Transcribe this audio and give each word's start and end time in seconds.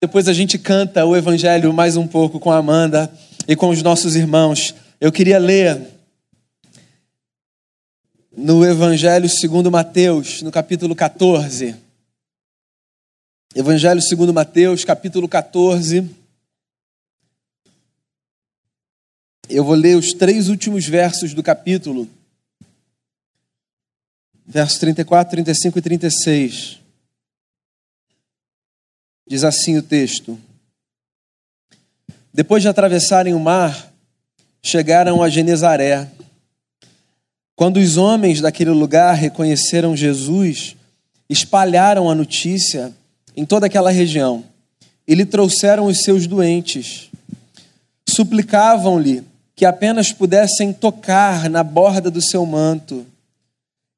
Depois 0.00 0.28
a 0.28 0.32
gente 0.32 0.56
canta 0.56 1.04
o 1.04 1.16
Evangelho 1.16 1.72
mais 1.72 1.96
um 1.96 2.06
pouco 2.06 2.38
com 2.38 2.52
a 2.52 2.58
Amanda 2.58 3.12
e 3.48 3.56
com 3.56 3.68
os 3.68 3.82
nossos 3.82 4.14
irmãos. 4.14 4.72
Eu 5.00 5.10
queria 5.10 5.40
ler 5.40 5.84
no 8.36 8.64
Evangelho 8.64 9.28
segundo 9.28 9.72
Mateus, 9.72 10.40
no 10.40 10.52
capítulo 10.52 10.94
14. 10.94 11.74
Evangelho 13.56 14.00
segundo 14.00 14.32
Mateus, 14.32 14.84
capítulo 14.84 15.28
14. 15.28 16.08
Eu 19.48 19.64
vou 19.64 19.74
ler 19.74 19.96
os 19.96 20.12
três 20.12 20.48
últimos 20.48 20.86
versos 20.86 21.34
do 21.34 21.42
capítulo. 21.42 22.08
Versos 24.46 24.78
34, 24.78 25.32
35 25.32 25.76
e 25.76 25.82
36. 25.82 26.87
Diz 29.28 29.44
assim 29.44 29.76
o 29.76 29.82
texto: 29.82 30.38
Depois 32.32 32.62
de 32.62 32.68
atravessarem 32.68 33.34
o 33.34 33.38
mar, 33.38 33.92
chegaram 34.62 35.22
a 35.22 35.28
Genezaré. 35.28 36.08
Quando 37.54 37.76
os 37.76 37.98
homens 37.98 38.40
daquele 38.40 38.70
lugar 38.70 39.14
reconheceram 39.14 39.94
Jesus, 39.94 40.76
espalharam 41.28 42.08
a 42.08 42.14
notícia 42.14 42.92
em 43.36 43.44
toda 43.44 43.66
aquela 43.66 43.90
região 43.90 44.44
e 45.06 45.14
lhe 45.14 45.26
trouxeram 45.26 45.86
os 45.86 46.02
seus 46.02 46.26
doentes. 46.26 47.10
Suplicavam-lhe 48.08 49.24
que 49.54 49.66
apenas 49.66 50.12
pudessem 50.12 50.72
tocar 50.72 51.50
na 51.50 51.62
borda 51.62 52.10
do 52.10 52.22
seu 52.22 52.46
manto, 52.46 53.04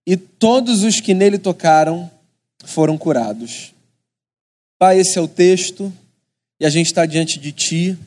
e 0.06 0.16
todos 0.16 0.82
os 0.82 1.00
que 1.00 1.14
nele 1.14 1.38
tocaram 1.38 2.10
foram 2.64 2.96
curados. 2.96 3.72
Pai, 4.80 4.98
esse 4.98 5.18
é 5.18 5.20
o 5.20 5.28
texto, 5.28 5.92
e 6.58 6.64
a 6.64 6.70
gente 6.70 6.86
está 6.86 7.04
diante 7.04 7.38
de 7.38 7.52
Ti, 7.52 7.98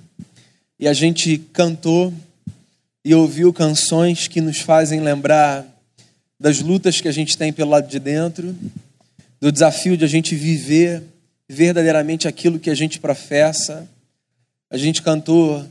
e 0.80 0.88
a 0.88 0.94
gente 0.94 1.38
cantou 1.38 2.12
e 3.06 3.14
ouviu 3.14 3.54
canções 3.54 4.28
que 4.28 4.42
nos 4.42 4.58
fazem 4.58 5.00
lembrar 5.00 5.68
das 6.40 6.62
lutas 6.62 7.00
que 7.00 7.08
a 7.08 7.12
gente 7.12 7.38
tem 7.38 7.54
pelo 7.54 7.70
lado 7.70 7.88
de 7.88 8.00
dentro, 8.00 8.56
do 9.40 9.52
desafio 9.52 9.96
de 9.96 10.04
a 10.04 10.08
gente 10.08 10.34
viver 10.34 11.04
verdadeiramente 11.48 12.28
aquilo 12.28 12.58
que 12.58 12.72
a 12.72 12.76
gente 12.76 13.00
professa. 13.00 13.88
A 14.72 14.76
gente 14.76 15.04
cantou 15.04 15.64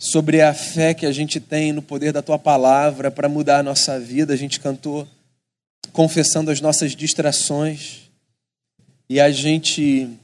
sobre 0.00 0.42
a 0.42 0.52
fé 0.52 0.94
que 0.94 1.06
a 1.06 1.12
gente 1.12 1.38
tem 1.38 1.72
no 1.72 1.80
poder 1.80 2.12
da 2.12 2.22
tua 2.22 2.40
palavra 2.40 3.08
para 3.08 3.28
mudar 3.28 3.60
a 3.60 3.62
nossa 3.62 4.00
vida. 4.00 4.34
A 4.34 4.36
gente 4.36 4.58
cantou 4.58 5.06
confessando 5.92 6.50
as 6.50 6.60
nossas 6.60 6.96
distrações. 6.96 8.10
E 9.08 9.20
a 9.20 9.30
gente 9.30 10.18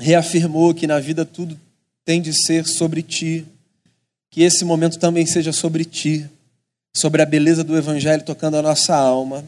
reafirmou 0.00 0.72
que 0.74 0.86
na 0.86 0.98
vida 0.98 1.24
tudo 1.24 1.58
tem 2.04 2.22
de 2.22 2.32
ser 2.32 2.66
sobre 2.66 3.02
ti, 3.02 3.46
que 4.30 4.42
esse 4.42 4.64
momento 4.64 4.98
também 4.98 5.26
seja 5.26 5.52
sobre 5.52 5.84
ti, 5.84 6.28
sobre 6.96 7.20
a 7.22 7.26
beleza 7.26 7.62
do 7.62 7.76
Evangelho 7.76 8.24
tocando 8.24 8.56
a 8.56 8.62
nossa 8.62 8.96
alma, 8.96 9.44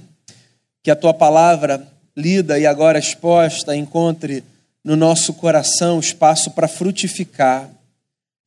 que 0.83 0.91
a 0.91 0.97
tua 0.97 1.15
palavra, 1.15 1.89
lida 2.17 2.59
e 2.59 2.67
agora 2.67 2.99
exposta, 2.99 3.75
encontre 3.75 4.45
no 4.85 4.95
nosso 4.95 5.33
coração 5.35 5.99
espaço 5.99 6.51
para 6.51 6.69
frutificar, 6.69 7.71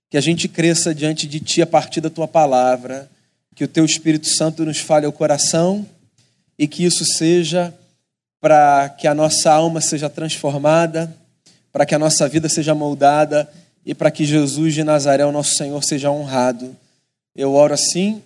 que 0.09 0.17
a 0.17 0.22
gente 0.22 0.48
cresça 0.48 0.94
diante 0.94 1.28
de 1.28 1.39
ti 1.39 1.61
a 1.61 1.67
partir 1.67 2.02
da 2.02 2.09
tua 2.09 2.28
palavra, 2.28 3.09
que 3.56 3.64
o 3.64 3.67
teu 3.67 3.83
Espírito 3.83 4.28
Santo 4.28 4.64
nos 4.64 4.80
fale 4.80 5.06
ao 5.06 5.11
coração 5.11 5.86
e 6.59 6.67
que 6.67 6.86
isso 6.86 7.03
seja 7.03 7.73
para 8.39 8.89
que 8.89 9.08
a 9.08 9.16
nossa 9.16 9.52
alma 9.52 9.81
seja 9.81 10.09
transformada 10.09 11.14
para 11.75 11.85
que 11.85 11.93
a 11.93 11.99
nossa 11.99 12.25
vida 12.29 12.47
seja 12.47 12.73
moldada 12.73 13.51
e 13.85 13.93
para 13.93 14.09
que 14.09 14.23
Jesus 14.23 14.73
de 14.73 14.81
Nazaré, 14.81 15.25
o 15.25 15.31
nosso 15.33 15.55
Senhor, 15.55 15.83
seja 15.83 16.09
honrado. 16.09 16.73
Eu 17.35 17.53
oro 17.53 17.73
assim, 17.73 18.23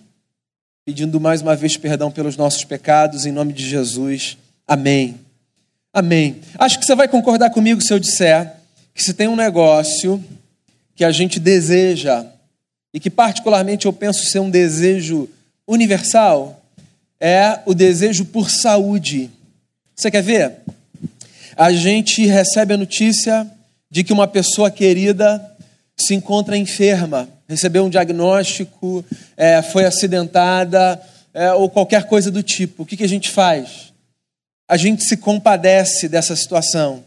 pedindo 0.84 1.18
mais 1.18 1.42
uma 1.42 1.56
vez 1.56 1.76
perdão 1.76 2.12
pelos 2.12 2.36
nossos 2.36 2.62
pecados, 2.62 3.26
em 3.26 3.32
nome 3.32 3.52
de 3.52 3.68
Jesus. 3.68 4.38
Amém. 4.68 5.16
Amém. 5.92 6.40
Acho 6.60 6.78
que 6.78 6.86
você 6.86 6.94
vai 6.94 7.08
concordar 7.08 7.50
comigo 7.50 7.80
se 7.80 7.92
eu 7.92 7.98
disser 7.98 8.54
que 8.94 9.02
se 9.02 9.14
tem 9.14 9.26
um 9.26 9.34
negócio 9.34 10.22
que 10.94 11.04
a 11.04 11.10
gente 11.10 11.40
deseja 11.40 12.24
e 12.94 13.00
que 13.00 13.10
particularmente 13.10 13.86
eu 13.86 13.92
penso 13.92 14.26
ser 14.26 14.38
um 14.38 14.48
desejo 14.48 15.28
universal, 15.66 16.62
é 17.18 17.58
o 17.66 17.74
desejo 17.74 18.26
por 18.26 18.48
saúde. 18.48 19.28
Você 19.96 20.08
quer 20.08 20.22
ver? 20.22 20.59
A 21.56 21.72
gente 21.72 22.24
recebe 22.26 22.74
a 22.74 22.76
notícia 22.76 23.50
de 23.90 24.04
que 24.04 24.12
uma 24.12 24.28
pessoa 24.28 24.70
querida 24.70 25.44
se 25.96 26.14
encontra 26.14 26.56
enferma, 26.56 27.28
recebeu 27.48 27.84
um 27.84 27.90
diagnóstico, 27.90 29.04
é, 29.36 29.60
foi 29.60 29.84
acidentada 29.84 31.00
é, 31.34 31.52
ou 31.52 31.68
qualquer 31.68 32.04
coisa 32.04 32.30
do 32.30 32.42
tipo. 32.42 32.82
O 32.82 32.86
que, 32.86 32.96
que 32.96 33.04
a 33.04 33.08
gente 33.08 33.28
faz? 33.28 33.92
A 34.68 34.76
gente 34.76 35.04
se 35.04 35.16
compadece 35.16 36.08
dessa 36.08 36.34
situação 36.34 37.04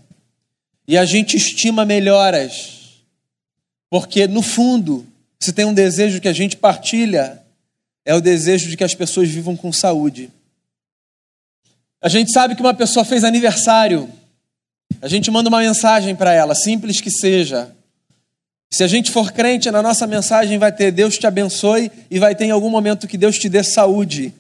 e 0.87 0.97
a 0.97 1.05
gente 1.05 1.37
estima 1.37 1.85
melhoras, 1.85 3.01
porque 3.89 4.27
no 4.27 4.41
fundo, 4.41 5.07
se 5.39 5.53
tem 5.53 5.65
um 5.65 5.73
desejo 5.73 6.19
que 6.19 6.27
a 6.27 6.33
gente 6.33 6.57
partilha, 6.57 7.41
é 8.05 8.13
o 8.13 8.21
desejo 8.21 8.69
de 8.69 8.75
que 8.75 8.83
as 8.83 8.93
pessoas 8.93 9.29
vivam 9.29 9.55
com 9.55 9.71
saúde. 9.71 10.29
A 12.01 12.09
gente 12.09 12.33
sabe 12.33 12.53
que 12.53 12.61
uma 12.61 12.73
pessoa 12.73 13.05
fez 13.05 13.23
aniversário 13.23 14.09
a 15.03 15.07
gente 15.09 15.29
manda 15.29 15.49
uma 15.49 15.59
mensagem 15.59 16.15
para 16.15 16.31
ela, 16.31 16.55
simples 16.55 17.01
que 17.01 17.11
seja. 17.11 17.69
Se 18.71 18.85
a 18.85 18.87
gente 18.87 19.11
for 19.11 19.33
crente, 19.33 19.69
na 19.69 19.81
nossa 19.81 20.07
mensagem 20.07 20.57
vai 20.57 20.71
ter 20.71 20.93
Deus 20.93 21.17
te 21.17 21.27
abençoe 21.27 21.91
e 22.09 22.17
vai 22.19 22.33
ter 22.33 22.45
em 22.45 22.51
algum 22.51 22.69
momento 22.69 23.05
que 23.05 23.17
Deus 23.17 23.37
te 23.37 23.49
dê 23.49 23.61
saúde. 23.65 24.33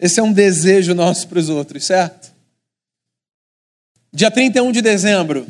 Esse 0.00 0.18
é 0.18 0.22
um 0.22 0.32
desejo 0.32 0.94
nosso 0.94 1.28
para 1.28 1.38
os 1.38 1.50
outros, 1.50 1.84
certo? 1.84 2.32
Dia 4.10 4.30
31 4.30 4.72
de 4.72 4.80
dezembro. 4.80 5.46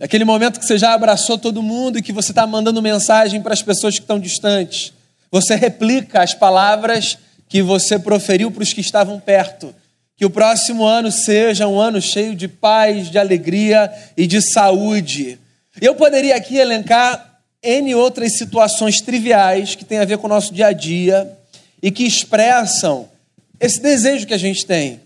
Aquele 0.00 0.24
momento 0.24 0.60
que 0.60 0.64
você 0.64 0.78
já 0.78 0.94
abraçou 0.94 1.36
todo 1.36 1.60
mundo 1.60 1.98
e 1.98 2.02
que 2.02 2.12
você 2.12 2.30
está 2.30 2.46
mandando 2.46 2.80
mensagem 2.80 3.42
para 3.42 3.52
as 3.52 3.62
pessoas 3.62 3.94
que 3.94 4.02
estão 4.02 4.20
distantes. 4.20 4.92
Você 5.28 5.56
replica 5.56 6.22
as 6.22 6.34
palavras 6.34 7.18
que 7.48 7.62
você 7.62 7.98
proferiu 7.98 8.48
para 8.52 8.62
os 8.62 8.72
que 8.72 8.80
estavam 8.80 9.18
perto. 9.18 9.74
Que 10.18 10.26
o 10.26 10.30
próximo 10.30 10.84
ano 10.84 11.10
seja 11.10 11.66
um 11.66 11.80
ano 11.80 12.02
cheio 12.02 12.34
de 12.34 12.48
paz, 12.48 13.10
de 13.10 13.18
alegria 13.18 13.90
e 14.16 14.26
de 14.26 14.42
saúde. 14.42 15.38
Eu 15.80 15.94
poderia 15.94 16.36
aqui 16.36 16.56
elencar 16.56 17.40
N 17.62 17.94
outras 17.94 18.32
situações 18.32 19.00
triviais 19.00 19.74
que 19.74 19.84
têm 19.84 19.98
a 19.98 20.04
ver 20.04 20.18
com 20.18 20.26
o 20.26 20.30
nosso 20.30 20.52
dia 20.52 20.66
a 20.66 20.72
dia 20.72 21.38
e 21.80 21.90
que 21.90 22.04
expressam 22.04 23.08
esse 23.60 23.80
desejo 23.80 24.26
que 24.26 24.34
a 24.34 24.38
gente 24.38 24.66
tem 24.66 25.00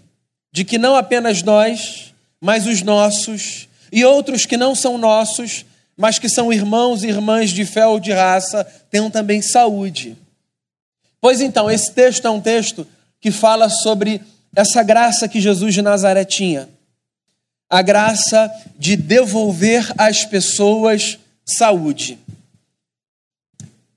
de 0.51 0.65
que 0.65 0.79
não 0.79 0.97
apenas 0.97 1.43
nós, 1.43 2.13
mas 2.41 2.67
os 2.67 2.83
nossos 2.83 3.69
e 3.93 4.05
outros 4.05 4.47
que 4.47 4.57
não 4.57 4.75
são 4.75 4.97
nossos, 4.97 5.67
mas 5.97 6.19
que 6.19 6.29
são 6.29 6.51
irmãos 6.51 7.05
e 7.05 7.09
irmãs 7.09 7.51
de 7.51 7.67
fé 7.67 7.87
ou 7.87 8.01
de 8.01 8.11
raça, 8.13 8.65
tenham 8.91 9.11
também 9.11 9.43
saúde. 9.43 10.17
Pois 11.21 11.43
então, 11.43 11.71
esse 11.71 11.93
texto 11.93 12.27
é 12.27 12.31
um 12.31 12.41
texto 12.41 12.87
que 13.21 13.31
fala 13.31 13.69
sobre 13.69 14.21
essa 14.55 14.83
graça 14.83 15.29
que 15.29 15.41
Jesus 15.41 15.75
de 15.75 15.83
Nazaré 15.83 16.25
tinha, 16.25 16.69
a 17.69 17.81
graça 17.81 18.51
de 18.79 18.97
devolver 18.97 19.93
às 19.97 20.25
pessoas 20.25 21.19
saúde. 21.45 22.19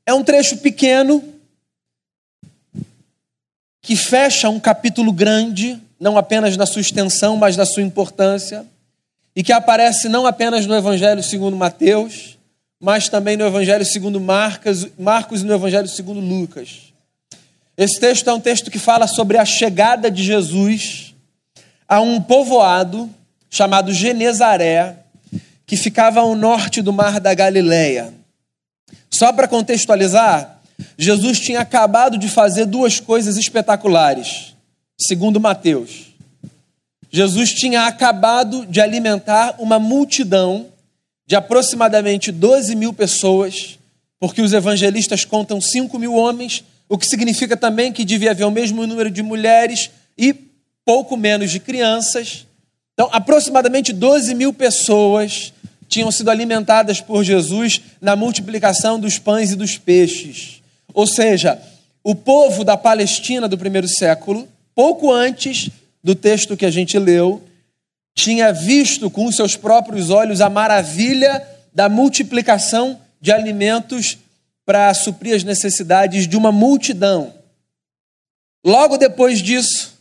É 0.06 0.14
um 0.14 0.24
trecho 0.24 0.58
pequeno 0.58 1.24
que 3.82 3.96
fecha 3.96 4.50
um 4.50 4.60
capítulo 4.60 5.12
grande, 5.12 5.80
não 6.00 6.18
apenas 6.18 6.56
na 6.58 6.66
sua 6.66 6.82
extensão, 6.82 7.38
mas 7.38 7.58
na 7.58 7.66
sua 7.66 7.84
importância, 7.84 8.66
e 9.36 9.44
que 9.44 9.52
aparece 9.52 10.08
não 10.08 10.26
apenas 10.26 10.66
no 10.66 10.74
Evangelho 10.74 11.22
segundo 11.22 11.58
Mateus, 11.58 12.38
mas 12.80 13.10
também 13.10 13.36
no 13.36 13.46
Evangelho 13.46 13.86
segundo 13.86 14.20
Marcos, 14.20 14.88
Marcos 14.98 15.42
e 15.42 15.46
no 15.46 15.54
Evangelho 15.54 15.88
segundo 15.88 16.20
Lucas. 16.20 16.85
Esse 17.78 18.00
texto 18.00 18.30
é 18.30 18.34
um 18.34 18.40
texto 18.40 18.72
que 18.72 18.80
fala 18.80 19.06
sobre 19.06 19.38
a 19.38 19.44
chegada 19.44 20.10
de 20.10 20.24
Jesus 20.24 21.14
a 21.88 22.00
um 22.00 22.22
povoado 22.22 23.10
chamado 23.50 23.94
Genezaré, 23.94 24.98
que 25.66 25.76
ficava 25.76 26.22
ao 26.22 26.36
norte 26.36 26.82
do 26.82 26.94
mar 26.94 27.20
da 27.20 27.34
Galileia. 27.34 28.14
Só 29.10 29.32
para 29.34 29.48
contextualizar, 29.48 30.60
Jesus 30.98 31.40
tinha 31.40 31.62
acabado 31.62 32.18
de 32.18 32.30
fazer 32.30 32.66
duas 32.66 33.00
coisas 33.00 33.38
espetaculares, 33.38 34.54
segundo 34.98 35.40
Mateus. 35.40 36.14
Jesus 37.12 37.54
tinha 37.54 37.88
acabado 37.88 38.66
de 38.66 38.82
alimentar 38.82 39.56
uma 39.58 39.80
multidão 39.80 40.68
de 41.28 41.36
aproximadamente 41.36 42.32
12 42.32 42.76
mil 42.76 42.94
pessoas, 42.94 43.80
porque 44.20 44.42
os 44.42 44.54
evangelistas 44.54 45.24
contam 45.24 45.60
5 45.60 45.98
mil 45.98 46.14
homens 46.14 46.64
o 46.88 46.98
que 46.98 47.08
significa 47.08 47.58
também 47.58 47.92
que 47.92 48.06
devia 48.06 48.32
haver 48.32 48.46
o 48.46 48.52
mesmo 48.52 48.86
número 48.86 49.10
de 49.10 49.24
mulheres 49.24 49.90
e 50.18 50.34
pouco 50.86 51.18
menos 51.18 51.52
de 51.52 51.60
crianças. 51.60 52.46
Então, 52.94 53.10
aproximadamente 53.12 53.92
12 53.92 54.34
mil 54.36 54.54
pessoas 54.54 55.52
tinham 55.88 56.12
sido 56.12 56.30
alimentadas 56.30 57.02
por 57.02 57.24
Jesus 57.24 57.82
na 58.00 58.16
multiplicação 58.16 59.00
dos 59.00 59.18
pães 59.18 59.52
e 59.52 59.56
dos 59.56 59.78
peixes. 59.78 60.62
Ou 60.94 61.06
seja, 61.06 61.60
o 62.04 62.16
povo 62.16 62.64
da 62.64 62.78
Palestina 62.78 63.48
do 63.48 63.58
primeiro 63.58 63.88
século, 63.88 64.48
pouco 64.74 65.12
antes 65.12 65.70
do 66.04 66.14
texto 66.14 66.56
que 66.56 66.66
a 66.66 66.72
gente 66.72 66.98
leu, 67.00 67.42
tinha 68.14 68.54
visto 68.54 69.10
com 69.10 69.32
seus 69.32 69.56
próprios 69.56 70.10
olhos 70.10 70.40
a 70.40 70.50
maravilha 70.50 71.46
da 71.74 71.90
multiplicação 71.90 73.00
de 73.20 73.32
alimentos 73.32 74.18
para 74.66 74.94
suprir 74.94 75.36
as 75.36 75.44
necessidades 75.44 76.28
de 76.28 76.36
uma 76.36 76.52
multidão. 76.52 77.34
Logo 78.66 78.98
depois 78.98 79.40
disso, 79.40 79.94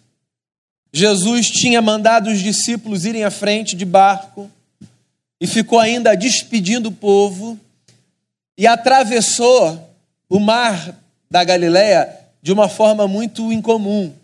Jesus 0.93 1.51
tinha 1.51 1.83
mandado 1.83 2.31
os 2.31 2.41
discípulos 2.41 3.05
irem 3.05 3.25
à 3.25 3.31
frente 3.31 3.77
de 3.77 3.85
barco 3.85 4.51
e 5.41 5.47
ficou 5.47 5.79
ainda 5.79 6.15
despedindo 6.15 6.89
o 6.89 6.93
povo 6.93 7.59
e 8.57 8.67
atravessou 8.67 9.91
o 10.31 10.39
mar 10.39 10.97
da 11.31 11.45
Galileia 11.45 12.17
de 12.41 12.53
uma 12.53 12.69
forma 12.69 13.07
muito 13.07 13.53
incomum. 13.53 14.15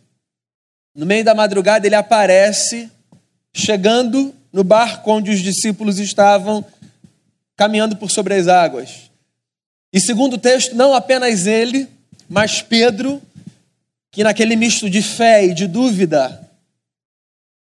No 0.95 1.05
meio 1.05 1.25
da 1.25 1.35
madrugada 1.35 1.87
ele 1.87 1.97
aparece 1.97 2.91
chegando 3.53 4.35
no 4.53 4.65
barco 4.65 5.11
onde 5.11 5.31
os 5.31 5.41
discípulos 5.41 5.99
estavam 5.99 6.65
caminhando 7.57 7.97
por 7.97 8.11
sobre 8.11 8.35
as 8.35 8.49
águas. 8.49 9.10
E 9.93 10.01
segundo 10.01 10.35
o 10.35 10.39
texto, 10.39 10.75
não 10.75 10.95
apenas 10.95 11.47
ele, 11.47 11.89
mas 12.29 12.63
Pedro, 12.63 13.21
que 14.11 14.23
naquele 14.23 14.55
misto 14.57 14.89
de 14.89 15.03
fé 15.03 15.45
e 15.47 15.55
de 15.55 15.67
dúvida, 15.67 16.49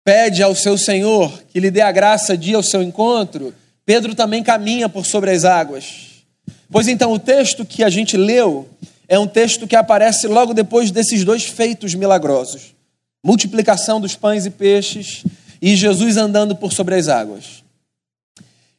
pede 0.04 0.42
ao 0.42 0.54
seu 0.54 0.76
Senhor 0.76 1.42
que 1.48 1.60
lhe 1.60 1.70
dê 1.70 1.80
a 1.80 1.92
graça 1.92 2.36
de 2.36 2.52
ir 2.52 2.54
ao 2.54 2.62
seu 2.62 2.82
encontro, 2.82 3.54
Pedro 3.86 4.14
também 4.14 4.42
caminha 4.42 4.88
por 4.88 5.04
sobre 5.04 5.30
as 5.30 5.44
águas. 5.44 6.24
Pois 6.70 6.88
então, 6.88 7.12
o 7.12 7.18
texto 7.18 7.64
que 7.64 7.84
a 7.84 7.90
gente 7.90 8.16
leu 8.16 8.68
é 9.06 9.18
um 9.18 9.26
texto 9.26 9.66
que 9.66 9.76
aparece 9.76 10.26
logo 10.26 10.54
depois 10.54 10.90
desses 10.90 11.24
dois 11.24 11.44
feitos 11.44 11.94
milagrosos: 11.94 12.74
multiplicação 13.22 14.00
dos 14.00 14.16
pães 14.16 14.46
e 14.46 14.50
peixes 14.50 15.24
e 15.60 15.76
Jesus 15.76 16.16
andando 16.16 16.56
por 16.56 16.72
sobre 16.72 16.94
as 16.94 17.08
águas. 17.08 17.62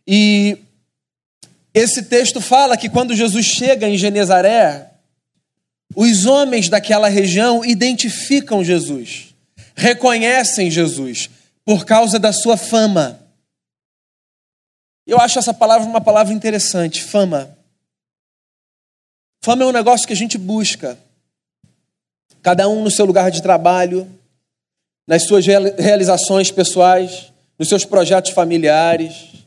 E 0.07 0.57
esse 1.75 2.03
texto 2.03 2.41
fala 2.41 2.75
que 2.75 2.89
quando 2.89 3.15
Jesus 3.15 3.45
chega 3.45 3.87
em 3.87 3.97
Genezaré, 3.97 4.91
os 5.95 6.25
homens 6.25 6.69
daquela 6.69 7.07
região 7.07 7.63
identificam 7.63 8.63
Jesus 8.63 9.35
reconhecem 9.75 10.71
Jesus 10.71 11.29
por 11.65 11.85
causa 11.85 12.17
da 12.17 12.31
sua 12.31 12.55
fama. 12.55 13.19
Eu 15.05 15.19
acho 15.19 15.37
essa 15.37 15.53
palavra 15.53 15.87
uma 15.87 16.01
palavra 16.01 16.33
interessante, 16.33 17.03
fama. 17.03 17.55
Fama 19.43 19.63
é 19.63 19.67
um 19.67 19.71
negócio 19.71 20.07
que 20.07 20.13
a 20.13 20.15
gente 20.15 20.37
busca. 20.37 20.97
Cada 22.41 22.67
um 22.67 22.81
no 22.81 22.89
seu 22.89 23.05
lugar 23.05 23.29
de 23.29 23.41
trabalho, 23.41 24.09
nas 25.05 25.25
suas 25.25 25.45
realizações 25.45 26.49
pessoais, 26.49 27.31
nos 27.59 27.67
seus 27.67 27.85
projetos 27.85 28.31
familiares. 28.31 29.44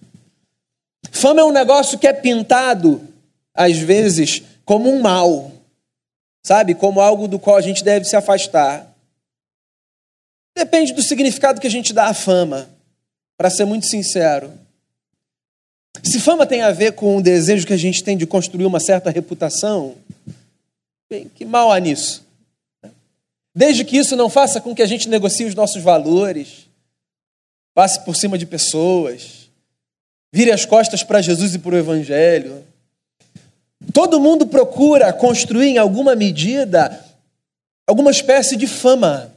Fama 1.10 1.40
é 1.40 1.44
um 1.44 1.52
negócio 1.52 1.98
que 1.98 2.06
é 2.06 2.12
pintado, 2.12 3.00
às 3.54 3.76
vezes, 3.76 4.42
como 4.64 4.90
um 4.90 5.00
mal, 5.00 5.50
sabe? 6.44 6.74
Como 6.74 7.00
algo 7.00 7.26
do 7.26 7.38
qual 7.38 7.56
a 7.56 7.60
gente 7.60 7.82
deve 7.82 8.04
se 8.04 8.16
afastar. 8.16 8.86
Depende 10.56 10.92
do 10.92 11.02
significado 11.02 11.60
que 11.60 11.66
a 11.66 11.70
gente 11.70 11.92
dá 11.92 12.06
à 12.06 12.14
fama, 12.14 12.68
para 13.36 13.50
ser 13.50 13.64
muito 13.64 13.86
sincero. 13.86 14.52
Se 16.02 16.20
fama 16.20 16.46
tem 16.46 16.62
a 16.62 16.70
ver 16.70 16.92
com 16.92 17.16
o 17.16 17.22
desejo 17.22 17.66
que 17.66 17.72
a 17.72 17.78
gente 17.78 18.02
tem 18.02 18.16
de 18.16 18.26
construir 18.26 18.66
uma 18.66 18.80
certa 18.80 19.10
reputação, 19.10 19.96
bem, 21.10 21.28
que 21.28 21.44
mal 21.44 21.72
há 21.72 21.78
nisso? 21.78 22.26
Desde 23.54 23.84
que 23.84 23.96
isso 23.96 24.14
não 24.14 24.30
faça 24.30 24.60
com 24.60 24.74
que 24.74 24.82
a 24.82 24.86
gente 24.86 25.08
negocie 25.08 25.46
os 25.46 25.54
nossos 25.54 25.82
valores, 25.82 26.68
passe 27.74 28.04
por 28.04 28.14
cima 28.14 28.38
de 28.38 28.46
pessoas, 28.46 29.47
vire 30.32 30.52
as 30.52 30.64
costas 30.64 31.02
para 31.02 31.22
Jesus 31.22 31.54
e 31.54 31.58
para 31.58 31.75
o 31.75 31.78
Evangelho. 31.78 32.64
Todo 33.92 34.20
mundo 34.20 34.46
procura 34.46 35.12
construir, 35.12 35.69
em 35.69 35.78
alguma 35.78 36.14
medida, 36.14 37.04
alguma 37.86 38.10
espécie 38.10 38.56
de 38.56 38.66
fama. 38.66 39.32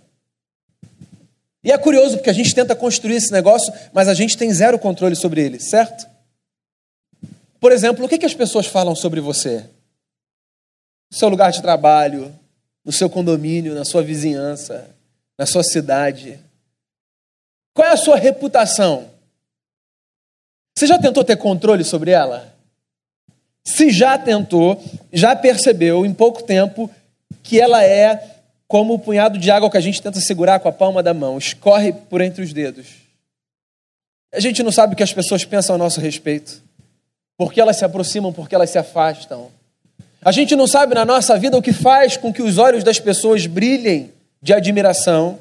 E 1.63 1.71
é 1.71 1.77
curioso 1.77 2.17
porque 2.17 2.29
a 2.29 2.33
gente 2.33 2.53
tenta 2.53 2.75
construir 2.75 3.15
esse 3.15 3.31
negócio, 3.31 3.71
mas 3.93 4.07
a 4.07 4.13
gente 4.13 4.37
tem 4.37 4.51
zero 4.51 4.79
controle 4.79 5.15
sobre 5.15 5.43
ele, 5.43 5.59
certo? 5.59 6.09
Por 7.59 7.71
exemplo, 7.71 8.03
o 8.03 8.09
que, 8.09 8.17
que 8.17 8.25
as 8.25 8.33
pessoas 8.33 8.65
falam 8.65 8.95
sobre 8.95 9.21
você? 9.21 9.63
No 11.11 11.17
seu 11.17 11.29
lugar 11.29 11.51
de 11.51 11.61
trabalho, 11.61 12.33
no 12.83 12.91
seu 12.91 13.09
condomínio, 13.09 13.75
na 13.75 13.85
sua 13.85 14.01
vizinhança, 14.01 14.89
na 15.37 15.45
sua 15.45 15.63
cidade. 15.63 16.39
Qual 17.73 17.87
é 17.87 17.91
a 17.91 17.97
sua 17.97 18.17
reputação? 18.17 19.10
Você 20.75 20.87
já 20.87 20.97
tentou 20.97 21.23
ter 21.23 21.37
controle 21.37 21.83
sobre 21.83 22.11
ela? 22.11 22.53
Se 23.63 23.89
já 23.91 24.17
tentou, 24.17 24.81
já 25.13 25.35
percebeu 25.35 26.05
em 26.05 26.13
pouco 26.13 26.43
tempo 26.43 26.89
que 27.43 27.59
ela 27.59 27.83
é 27.83 28.31
como 28.67 28.93
o 28.93 28.99
punhado 28.99 29.37
de 29.37 29.51
água 29.51 29.69
que 29.69 29.77
a 29.77 29.81
gente 29.81 30.01
tenta 30.01 30.21
segurar 30.21 30.59
com 30.59 30.69
a 30.69 30.71
palma 30.71 31.03
da 31.03 31.13
mão, 31.13 31.37
escorre 31.37 31.91
por 31.91 32.21
entre 32.21 32.41
os 32.41 32.53
dedos. 32.53 32.87
A 34.33 34.39
gente 34.39 34.63
não 34.63 34.71
sabe 34.71 34.93
o 34.93 34.95
que 34.95 35.03
as 35.03 35.13
pessoas 35.13 35.43
pensam 35.43 35.75
a 35.75 35.77
nosso 35.77 35.99
respeito, 35.99 36.63
porque 37.37 37.59
elas 37.59 37.75
se 37.75 37.83
aproximam, 37.83 38.31
porque 38.31 38.55
elas 38.55 38.69
se 38.69 38.77
afastam. 38.77 39.51
A 40.23 40.31
gente 40.31 40.55
não 40.55 40.67
sabe 40.67 40.95
na 40.95 41.03
nossa 41.03 41.37
vida 41.37 41.57
o 41.57 41.61
que 41.61 41.73
faz 41.73 42.15
com 42.15 42.31
que 42.31 42.41
os 42.41 42.57
olhos 42.57 42.83
das 42.83 42.99
pessoas 42.99 43.45
brilhem 43.45 44.13
de 44.41 44.53
admiração, 44.53 45.37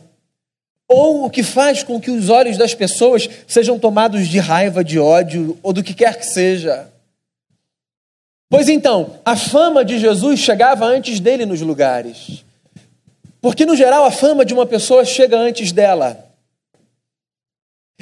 ou 0.92 1.24
o 1.24 1.30
que 1.30 1.44
faz 1.44 1.84
com 1.84 2.00
que 2.00 2.10
os 2.10 2.28
olhos 2.28 2.58
das 2.58 2.74
pessoas 2.74 3.30
sejam 3.46 3.78
tomados 3.78 4.26
de 4.26 4.40
raiva, 4.40 4.82
de 4.82 4.98
ódio, 4.98 5.56
ou 5.62 5.72
do 5.72 5.84
que 5.84 5.94
quer 5.94 6.18
que 6.18 6.26
seja. 6.26 6.90
Pois 8.48 8.68
então, 8.68 9.20
a 9.24 9.36
fama 9.36 9.84
de 9.84 10.00
Jesus 10.00 10.40
chegava 10.40 10.84
antes 10.84 11.20
dele 11.20 11.46
nos 11.46 11.60
lugares. 11.60 12.44
Porque, 13.40 13.64
no 13.64 13.76
geral, 13.76 14.04
a 14.04 14.10
fama 14.10 14.44
de 14.44 14.52
uma 14.52 14.66
pessoa 14.66 15.04
chega 15.04 15.38
antes 15.38 15.70
dela. 15.70 16.28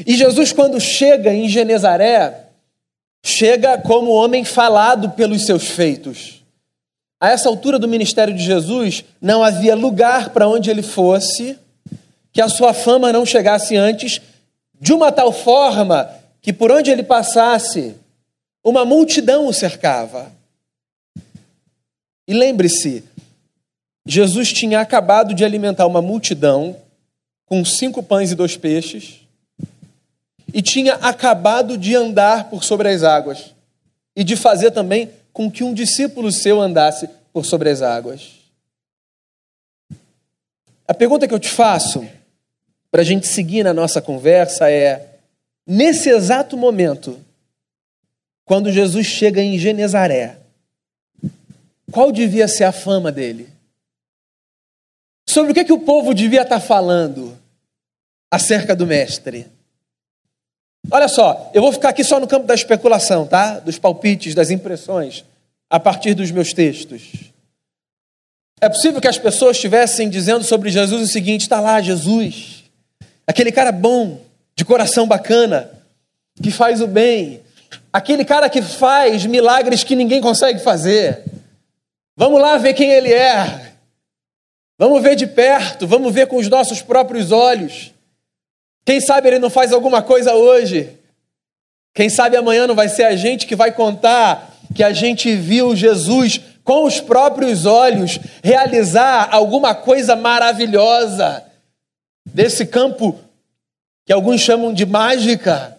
E 0.07 0.17
Jesus, 0.17 0.51
quando 0.55 0.81
chega 0.81 1.35
em 1.35 1.47
Genezaré, 1.47 2.47
chega 3.23 3.77
como 3.77 4.13
homem 4.13 4.47
falado 4.47 5.11
pelos 5.11 5.45
seus 5.45 5.69
feitos. 5.69 6.43
A 7.21 7.29
essa 7.29 7.51
altura 7.51 7.79
do 7.79 7.87
ministério 7.87 8.33
de 8.33 8.43
Jesus, 8.43 9.05
não 9.21 9.45
havia 9.45 9.75
lugar 9.75 10.31
para 10.31 10.49
onde 10.49 10.71
ele 10.71 10.83
fosse 10.83 11.59
que 12.39 12.43
a 12.43 12.49
sua 12.49 12.73
fama 12.73 13.13
não 13.13 13.27
chegasse 13.27 13.77
antes, 13.77 14.21
de 14.81 14.93
uma 14.93 15.11
tal 15.11 15.33
forma 15.33 16.09
que 16.41 16.53
por 16.53 16.71
onde 16.71 16.89
ele 16.89 17.03
passasse, 17.03 17.97
uma 18.63 18.85
multidão 18.85 19.49
o 19.49 19.53
cercava. 19.53 20.31
E 22.29 22.33
lembre-se, 22.33 23.03
Jesus 24.07 24.53
tinha 24.53 24.79
acabado 24.79 25.35
de 25.35 25.45
alimentar 25.45 25.85
uma 25.89 26.01
multidão 26.01 26.77
com 27.45 27.65
cinco 27.65 28.05
pães 28.05 28.31
e 28.31 28.37
dois 28.37 28.57
peixes 28.57 29.19
e 30.55 30.63
tinha 30.63 30.95
acabado 30.95 31.77
de 31.77 31.97
andar 31.97 32.49
por 32.51 32.63
sobre 32.63 32.89
as 32.89 33.03
águas 33.03 33.53
e 34.15 34.23
de 34.23 34.37
fazer 34.37 34.71
também 34.71 35.11
com 35.33 35.51
que 35.51 35.65
um 35.65 35.75
discípulo 35.75 36.31
seu 36.31 36.61
andasse 36.61 37.11
por 37.33 37.45
sobre 37.45 37.69
as 37.69 37.83
águas. 37.83 38.31
A 40.87 40.95
pergunta 40.95 41.27
que 41.27 41.35
eu 41.35 41.41
te 41.41 41.51
faço, 41.51 42.07
para 42.91 43.03
a 43.03 43.05
gente 43.05 43.27
seguir 43.27 43.63
na 43.63 43.75
nossa 43.75 44.01
conversa, 44.01 44.71
é: 44.71 45.07
nesse 45.67 46.09
exato 46.09 46.57
momento, 46.57 47.19
quando 48.45 48.73
Jesus 48.73 49.07
chega 49.07 49.43
em 49.43 49.59
Genezaré, 49.59 50.39
qual 51.91 52.13
devia 52.13 52.49
ser 52.49 52.65
a 52.65 52.73
fama 52.73 53.13
dele? 53.13 53.59
sobre 55.29 55.53
o 55.53 55.55
que, 55.55 55.65
que 55.65 55.73
o 55.73 55.81
povo 55.81 56.15
devia 56.15 56.41
estar 56.41 56.59
falando 56.59 57.39
acerca 58.31 58.75
do 58.75 58.87
mestre. 58.87 59.47
Olha 60.91 61.07
só, 61.07 61.51
eu 61.53 61.61
vou 61.61 61.71
ficar 61.71 61.91
aqui 61.91 62.03
só 62.03 62.19
no 62.19 62.27
campo 62.27 62.47
da 62.47 62.55
especulação, 62.55 63.27
tá? 63.27 63.59
Dos 63.59 63.79
palpites, 63.79 64.35
das 64.35 64.51
impressões, 64.51 65.25
a 65.69 65.79
partir 65.79 66.15
dos 66.15 66.31
meus 66.31 66.55
textos. 66.55 67.31
É 68.59 68.71
possível 68.71 69.03
que 69.03 69.07
as 69.07 69.19
pessoas 69.19 69.57
estivessem 69.57 70.09
dizendo 70.09 70.43
sobre 70.45 70.71
Jesus 70.71 71.03
o 71.03 71.13
seguinte: 71.13 71.43
está 71.43 71.61
lá 71.61 71.81
Jesus, 71.83 72.58
aquele 73.29 73.53
cara 73.53 73.71
bom, 73.71 74.23
de 74.57 74.65
coração 74.65 75.07
bacana, 75.07 75.71
que 76.43 76.51
faz 76.51 76.81
o 76.81 76.87
bem, 76.87 77.43
aquele 77.93 78.25
cara 78.25 78.49
que 78.49 78.63
faz 78.63 79.27
milagres 79.27 79.85
que 79.85 79.95
ninguém 79.95 80.23
consegue 80.23 80.59
fazer. 80.61 81.25
Vamos 82.17 82.41
lá 82.41 82.57
ver 82.57 82.73
quem 82.73 82.91
ele 82.91 83.13
é. 83.13 83.73
Vamos 84.79 85.03
ver 85.03 85.15
de 85.15 85.27
perto, 85.27 85.87
vamos 85.87 86.15
ver 86.15 86.27
com 86.27 86.37
os 86.37 86.49
nossos 86.49 86.81
próprios 86.81 87.31
olhos. 87.31 87.93
Quem 88.85 89.01
sabe 89.01 89.29
ele 89.29 89.39
não 89.39 89.51
faz 89.51 89.73
alguma 89.73 90.01
coisa 90.01 90.33
hoje 90.35 90.97
Quem 91.93 92.09
sabe 92.09 92.39
amanhã 92.39 92.67
não 92.67 92.75
vai 92.75 92.89
ser 92.89 93.03
a 93.03 93.15
gente 93.15 93.47
que 93.47 93.55
vai 93.55 93.71
contar 93.73 94.55
que 94.75 94.83
a 94.83 94.93
gente 94.93 95.35
viu 95.37 95.77
Jesus 95.77 96.41
com 96.65 96.85
os 96.85 96.99
próprios 96.99 97.67
olhos 97.67 98.19
realizar 98.43 99.29
alguma 99.31 99.75
coisa 99.75 100.17
maravilhosa 100.17 101.48
desse 102.33 102.67
campo 102.67 103.19
que 104.05 104.13
alguns 104.13 104.41
chamam 104.41 104.73
de 104.73 104.87
mágica, 104.87 105.79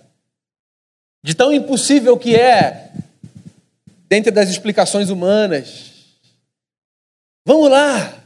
de 1.24 1.34
tão 1.34 1.52
impossível 1.52 2.18
que 2.18 2.36
é, 2.36 2.92
dentro 4.08 4.32
das 4.32 4.50
explicações 4.50 5.10
humanas. 5.10 5.92
Vamos 7.46 7.70
lá, 7.70 8.24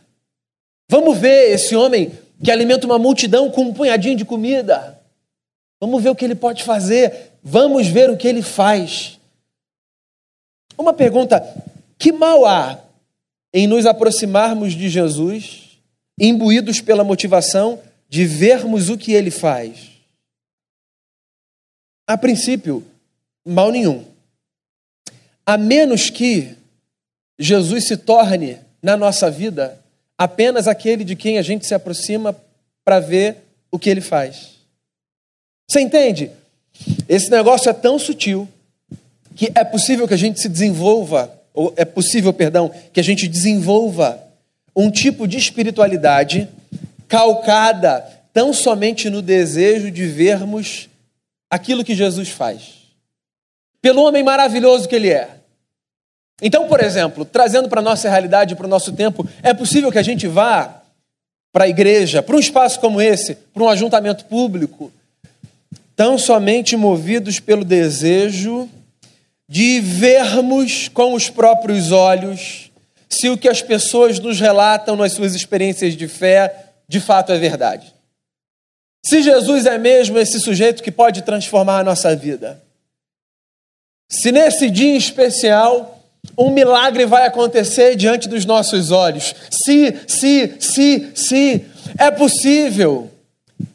vamos 0.89 1.17
ver 1.17 1.51
esse 1.51 1.75
homem 1.75 2.11
que 2.43 2.51
alimenta 2.51 2.85
uma 2.85 2.99
multidão 2.99 3.49
com 3.49 3.63
um 3.63 3.73
punhadinho 3.73 4.17
de 4.17 4.25
comida. 4.25 4.99
Vamos 5.79 6.03
ver 6.03 6.09
o 6.09 6.15
que 6.15 6.25
ele 6.25 6.35
pode 6.35 6.63
fazer, 6.63 7.31
vamos 7.41 7.87
ver 7.87 8.09
o 8.09 8.17
que 8.17 8.27
ele 8.27 8.41
faz. 8.41 9.19
Uma 10.77 10.93
pergunta: 10.93 11.41
que 11.97 12.11
mal 12.11 12.45
há 12.45 12.79
em 13.53 13.67
nos 13.67 13.85
aproximarmos 13.85 14.73
de 14.73 14.89
Jesus, 14.89 15.79
imbuídos 16.19 16.81
pela 16.81 17.03
motivação 17.03 17.79
de 18.13 18.25
vermos 18.25 18.89
o 18.89 18.97
que 18.97 19.11
ele 19.11 19.31
faz? 19.31 19.89
A 22.05 22.15
princípio, 22.15 22.85
mal 23.43 23.71
nenhum. 23.71 24.05
A 25.43 25.57
menos 25.57 26.11
que 26.11 26.55
Jesus 27.39 27.87
se 27.87 27.97
torne 27.97 28.59
na 28.83 28.95
nossa 28.95 29.31
vida 29.31 29.83
apenas 30.15 30.67
aquele 30.67 31.03
de 31.03 31.15
quem 31.15 31.39
a 31.39 31.41
gente 31.41 31.65
se 31.65 31.73
aproxima 31.73 32.39
para 32.85 32.99
ver 32.99 33.37
o 33.71 33.79
que 33.79 33.89
ele 33.89 33.99
faz. 33.99 34.59
Você 35.67 35.79
entende? 35.79 36.29
Esse 37.09 37.31
negócio 37.31 37.67
é 37.67 37.73
tão 37.73 37.97
sutil 37.97 38.47
que 39.35 39.51
é 39.55 39.63
possível 39.63 40.07
que 40.07 40.13
a 40.13 40.17
gente 40.17 40.39
se 40.39 40.49
desenvolva, 40.49 41.33
ou 41.51 41.73
é 41.75 41.83
possível, 41.83 42.31
perdão, 42.31 42.71
que 42.93 42.99
a 42.99 43.03
gente 43.03 43.27
desenvolva 43.27 44.23
um 44.75 44.91
tipo 44.91 45.27
de 45.27 45.35
espiritualidade 45.39 46.47
calcada 47.07 48.05
tão 48.33 48.51
somente 48.51 49.09
no 49.09 49.21
desejo 49.21 49.91
de 49.91 50.05
vermos 50.07 50.89
aquilo 51.49 51.83
que 51.83 51.95
Jesus 51.95 52.29
faz. 52.29 52.83
Pelo 53.81 54.01
homem 54.01 54.23
maravilhoso 54.23 54.87
que 54.87 54.95
ele 54.95 55.09
é. 55.09 55.29
Então, 56.41 56.67
por 56.67 56.81
exemplo, 56.81 57.23
trazendo 57.23 57.69
para 57.69 57.79
a 57.79 57.83
nossa 57.83 58.09
realidade, 58.09 58.55
para 58.55 58.65
o 58.65 58.69
nosso 58.69 58.91
tempo, 58.91 59.27
é 59.43 59.53
possível 59.53 59.91
que 59.91 59.99
a 59.99 60.03
gente 60.03 60.27
vá 60.27 60.81
para 61.51 61.65
a 61.65 61.69
igreja, 61.69 62.23
para 62.23 62.35
um 62.35 62.39
espaço 62.39 62.79
como 62.79 62.99
esse, 62.99 63.35
para 63.53 63.63
um 63.63 63.69
ajuntamento 63.69 64.25
público, 64.25 64.91
tão 65.95 66.17
somente 66.17 66.75
movidos 66.75 67.39
pelo 67.39 67.63
desejo 67.63 68.67
de 69.47 69.79
vermos 69.79 70.87
com 70.87 71.13
os 71.13 71.29
próprios 71.29 71.91
olhos 71.91 72.71
se 73.07 73.29
o 73.29 73.37
que 73.37 73.47
as 73.47 73.61
pessoas 73.61 74.17
nos 74.19 74.39
relatam 74.39 74.95
nas 74.95 75.13
suas 75.13 75.35
experiências 75.35 75.95
de 75.95 76.07
fé 76.07 76.62
de 76.87 76.99
fato 76.99 77.31
é 77.31 77.37
verdade. 77.37 77.93
Se 79.05 79.21
Jesus 79.21 79.65
é 79.65 79.77
mesmo 79.77 80.17
esse 80.17 80.39
sujeito 80.39 80.81
que 80.81 80.91
pode 80.91 81.21
transformar 81.23 81.79
a 81.79 81.83
nossa 81.83 82.15
vida. 82.15 82.61
Se 84.09 84.31
nesse 84.31 84.69
dia 84.69 84.95
especial 84.95 85.93
um 86.37 86.51
milagre 86.51 87.05
vai 87.05 87.25
acontecer 87.25 87.95
diante 87.95 88.29
dos 88.29 88.45
nossos 88.45 88.91
olhos. 88.91 89.35
Se, 89.49 89.93
se, 90.07 90.55
se, 90.59 91.11
se 91.13 91.65
é 91.97 92.09
possível 92.09 93.11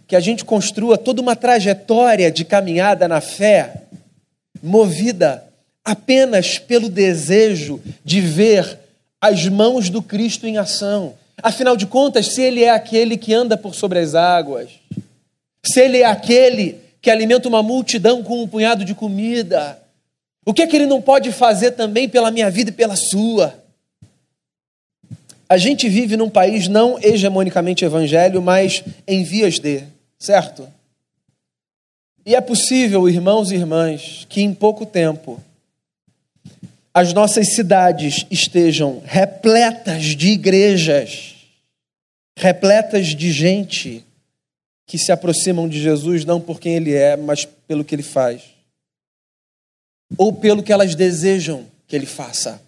que 0.07 0.17
a 0.17 0.21
gente 0.21 0.45
construa 0.45 0.97
toda 0.97 1.21
uma 1.21 1.37
trajetória 1.37 2.31
de 2.31 2.45
caminhada 2.45 3.07
na 3.07 3.21
fé, 3.21 3.83
movida 4.63 5.45
apenas 5.85 6.59
pelo 6.59 6.89
desejo 6.89 7.81
de 8.05 8.21
ver 8.21 8.79
as 9.21 9.47
mãos 9.47 9.91
do 9.91 10.03
Cristo 10.03 10.47
em 10.47 10.57
ação. 10.57 11.15
Afinal 11.43 11.77
de 11.77 11.87
contas, 11.87 12.29
se 12.29 12.43
Ele 12.43 12.65
é 12.65 12.71
aquele 12.71 13.17
que 13.17 13.33
anda 13.33 13.57
por 13.57 13.75
sobre 13.75 13.99
as 13.99 14.15
águas, 14.15 14.71
se 15.63 15.81
Ele 15.81 15.99
é 15.99 16.05
aquele 16.05 16.81
que 17.01 17.11
alimenta 17.11 17.49
uma 17.49 17.63
multidão 17.63 18.23
com 18.23 18.43
um 18.43 18.49
punhado 18.49 18.85
de 18.85 18.95
comida, 18.95 19.81
o 20.45 20.53
que 20.53 20.63
é 20.63 20.67
que 20.67 20.77
Ele 20.77 20.87
não 20.87 21.01
pode 21.01 21.31
fazer 21.31 21.73
também 21.73 22.09
pela 22.09 22.31
minha 22.31 22.51
vida 22.51 22.71
e 22.71 22.73
pela 22.73 22.97
sua? 22.97 23.55
A 25.49 25.57
gente 25.57 25.89
vive 25.89 26.17
num 26.17 26.29
país 26.29 26.69
não 26.69 26.99
hegemonicamente 27.01 27.85
evangélico, 27.85 28.43
mas 28.43 28.83
em 29.07 29.23
vias 29.23 29.59
de, 29.59 29.83
certo? 30.19 30.69
E 32.27 32.35
é 32.35 32.41
possível, 32.41 33.09
irmãos 33.09 33.51
e 33.51 33.55
irmãs, 33.55 34.27
que 34.29 34.43
em 34.43 34.53
pouco 34.53 34.85
tempo 34.85 35.41
as 36.99 37.13
nossas 37.13 37.51
cidades 37.51 38.27
estejam 38.29 39.01
repletas 39.05 40.03
de 40.03 40.31
igrejas, 40.31 41.37
repletas 42.37 43.15
de 43.15 43.31
gente 43.31 44.05
que 44.85 44.99
se 44.99 45.13
aproximam 45.13 45.69
de 45.69 45.81
Jesus 45.81 46.25
não 46.25 46.41
por 46.41 46.59
quem 46.59 46.75
ele 46.75 46.93
é, 46.93 47.17
mas 47.17 47.45
pelo 47.45 47.85
que 47.85 47.95
ele 47.95 48.03
faz, 48.03 48.43
ou 50.17 50.33
pelo 50.33 50.61
que 50.61 50.73
elas 50.73 50.97
desejam 50.97 51.69
que 51.87 51.95
ele 51.95 52.05
faça. 52.05 52.61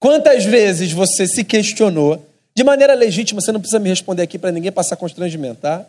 Quantas 0.00 0.44
vezes 0.44 0.90
você 0.90 1.28
se 1.28 1.44
questionou, 1.44 2.28
de 2.52 2.64
maneira 2.64 2.94
legítima, 2.94 3.40
você 3.40 3.52
não 3.52 3.60
precisa 3.60 3.78
me 3.78 3.90
responder 3.90 4.22
aqui 4.22 4.40
para 4.40 4.50
ninguém 4.50 4.72
passar 4.72 4.96
constrangimento, 4.96 5.60
tá? 5.60 5.86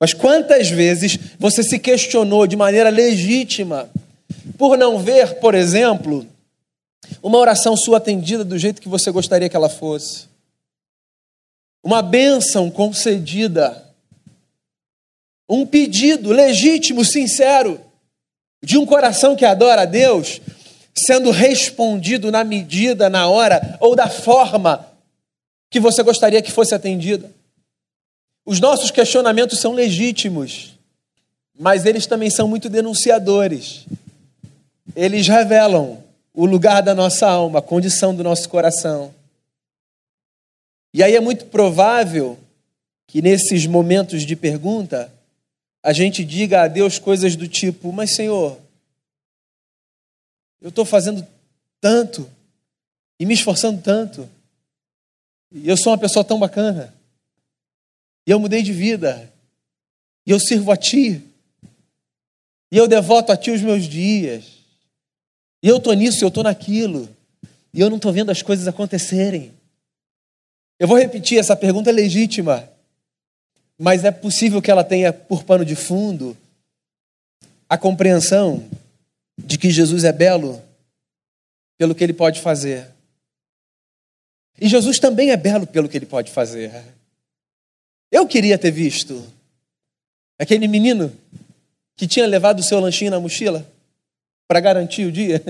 Mas 0.00 0.12
quantas 0.12 0.68
vezes 0.68 1.16
você 1.38 1.62
se 1.62 1.78
questionou 1.78 2.44
de 2.44 2.56
maneira 2.56 2.90
legítima 2.90 3.88
por 4.58 4.76
não 4.76 4.98
ver, 4.98 5.38
por 5.38 5.54
exemplo, 5.54 6.26
uma 7.22 7.38
oração 7.38 7.76
sua 7.76 7.98
atendida 7.98 8.44
do 8.44 8.58
jeito 8.58 8.82
que 8.82 8.88
você 8.88 9.08
gostaria 9.12 9.48
que 9.48 9.54
ela 9.54 9.68
fosse, 9.68 10.26
uma 11.82 12.02
bênção 12.02 12.68
concedida, 12.68 13.86
um 15.48 15.64
pedido 15.64 16.32
legítimo, 16.32 17.04
sincero, 17.04 17.80
de 18.60 18.76
um 18.76 18.84
coração 18.84 19.36
que 19.36 19.44
adora 19.44 19.82
a 19.82 19.86
Deus, 19.86 20.40
sendo 20.92 21.30
respondido 21.30 22.32
na 22.32 22.42
medida, 22.42 23.08
na 23.08 23.28
hora 23.28 23.78
ou 23.80 23.94
da 23.94 24.10
forma 24.10 24.92
que 25.70 25.78
você 25.78 26.02
gostaria 26.02 26.42
que 26.42 26.50
fosse 26.50 26.74
atendida. 26.74 27.30
Os 28.44 28.58
nossos 28.58 28.90
questionamentos 28.90 29.60
são 29.60 29.72
legítimos, 29.72 30.74
mas 31.56 31.86
eles 31.86 32.06
também 32.06 32.28
são 32.28 32.48
muito 32.48 32.68
denunciadores 32.68 33.86
eles 34.98 35.28
revelam 35.28 36.02
o 36.34 36.44
lugar 36.44 36.82
da 36.82 36.92
nossa 36.92 37.28
alma, 37.28 37.60
a 37.60 37.62
condição 37.62 38.12
do 38.12 38.24
nosso 38.24 38.48
coração. 38.48 39.14
E 40.92 41.04
aí 41.04 41.14
é 41.14 41.20
muito 41.20 41.46
provável 41.46 42.36
que 43.06 43.22
nesses 43.22 43.64
momentos 43.64 44.26
de 44.26 44.34
pergunta, 44.34 45.12
a 45.84 45.92
gente 45.92 46.24
diga 46.24 46.62
a 46.62 46.68
Deus 46.68 46.98
coisas 46.98 47.36
do 47.36 47.46
tipo: 47.46 47.92
Mas 47.92 48.16
Senhor, 48.16 48.58
eu 50.60 50.70
estou 50.70 50.84
fazendo 50.84 51.24
tanto 51.80 52.28
e 53.20 53.24
me 53.24 53.34
esforçando 53.34 53.80
tanto, 53.80 54.28
e 55.52 55.68
eu 55.68 55.76
sou 55.76 55.92
uma 55.92 55.98
pessoa 55.98 56.24
tão 56.24 56.40
bacana, 56.40 56.92
e 58.26 58.32
eu 58.32 58.40
mudei 58.40 58.64
de 58.64 58.72
vida, 58.72 59.32
e 60.26 60.32
eu 60.32 60.40
sirvo 60.40 60.72
a 60.72 60.76
Ti, 60.76 61.22
e 62.72 62.76
eu 62.76 62.88
devoto 62.88 63.30
a 63.30 63.36
Ti 63.36 63.52
os 63.52 63.62
meus 63.62 63.84
dias. 63.84 64.57
E 65.62 65.68
eu 65.68 65.78
estou 65.78 65.92
nisso, 65.92 66.24
eu 66.24 66.28
estou 66.28 66.44
naquilo. 66.44 67.08
E 67.72 67.80
eu 67.80 67.90
não 67.90 67.96
estou 67.96 68.12
vendo 68.12 68.30
as 68.30 68.42
coisas 68.42 68.66
acontecerem. 68.66 69.52
Eu 70.78 70.86
vou 70.86 70.98
repetir, 70.98 71.38
essa 71.38 71.56
pergunta 71.56 71.90
é 71.90 71.92
legítima. 71.92 72.68
Mas 73.78 74.04
é 74.04 74.10
possível 74.10 74.62
que 74.62 74.70
ela 74.70 74.84
tenha 74.84 75.12
por 75.12 75.44
pano 75.44 75.64
de 75.64 75.74
fundo 75.74 76.36
a 77.68 77.76
compreensão 77.76 78.68
de 79.36 79.58
que 79.58 79.70
Jesus 79.70 80.04
é 80.04 80.12
belo 80.12 80.62
pelo 81.76 81.94
que 81.94 82.02
ele 82.02 82.12
pode 82.12 82.40
fazer. 82.40 82.88
E 84.60 84.68
Jesus 84.68 84.98
também 84.98 85.30
é 85.30 85.36
belo 85.36 85.66
pelo 85.66 85.88
que 85.88 85.96
ele 85.96 86.06
pode 86.06 86.32
fazer. 86.32 86.72
Eu 88.10 88.26
queria 88.26 88.58
ter 88.58 88.70
visto 88.70 89.24
aquele 90.38 90.66
menino 90.66 91.12
que 91.96 92.06
tinha 92.06 92.26
levado 92.26 92.60
o 92.60 92.62
seu 92.62 92.80
lanchinho 92.80 93.10
na 93.10 93.20
mochila 93.20 93.64
para 94.48 94.58
garantir 94.60 95.04
o 95.04 95.12
dia. 95.12 95.42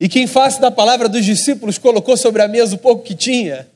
E 0.00 0.08
que, 0.08 0.20
em 0.20 0.26
face 0.26 0.60
da 0.60 0.70
palavra 0.70 1.08
dos 1.08 1.24
discípulos, 1.24 1.78
colocou 1.78 2.16
sobre 2.16 2.42
a 2.42 2.48
mesa 2.48 2.74
o 2.74 2.78
pouco 2.78 3.04
que 3.04 3.14
tinha. 3.14 3.66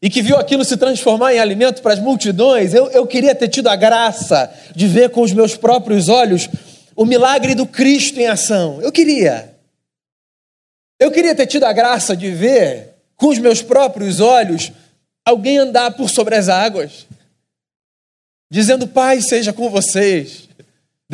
E 0.00 0.08
que 0.08 0.22
viu 0.22 0.36
aquilo 0.36 0.64
se 0.64 0.76
transformar 0.76 1.34
em 1.34 1.40
alimento 1.40 1.82
para 1.82 1.92
as 1.92 1.98
multidões. 1.98 2.72
Eu, 2.72 2.88
eu 2.90 3.06
queria 3.06 3.34
ter 3.34 3.48
tido 3.48 3.68
a 3.68 3.76
graça 3.76 4.54
de 4.74 4.86
ver 4.86 5.10
com 5.10 5.22
os 5.22 5.32
meus 5.32 5.56
próprios 5.56 6.08
olhos 6.08 6.48
o 6.96 7.04
milagre 7.04 7.54
do 7.54 7.66
Cristo 7.66 8.20
em 8.20 8.26
ação. 8.26 8.80
Eu 8.80 8.92
queria. 8.92 9.54
Eu 11.00 11.10
queria 11.10 11.34
ter 11.34 11.46
tido 11.46 11.64
a 11.64 11.72
graça 11.72 12.16
de 12.16 12.30
ver 12.30 12.94
com 13.16 13.28
os 13.28 13.38
meus 13.38 13.60
próprios 13.60 14.20
olhos 14.20 14.70
alguém 15.24 15.58
andar 15.58 15.90
por 15.92 16.08
sobre 16.08 16.36
as 16.36 16.48
águas. 16.48 17.06
dizendo: 18.50 18.86
Pai, 18.86 19.20
seja 19.20 19.52
com 19.52 19.68
vocês. 19.68 20.48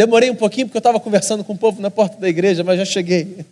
Demorei 0.00 0.30
um 0.30 0.34
pouquinho 0.34 0.66
porque 0.66 0.78
eu 0.78 0.80
estava 0.80 0.98
conversando 0.98 1.44
com 1.44 1.52
o 1.52 1.58
povo 1.58 1.82
na 1.82 1.90
porta 1.90 2.16
da 2.16 2.26
igreja, 2.26 2.64
mas 2.64 2.78
já 2.78 2.86
cheguei. 2.86 3.44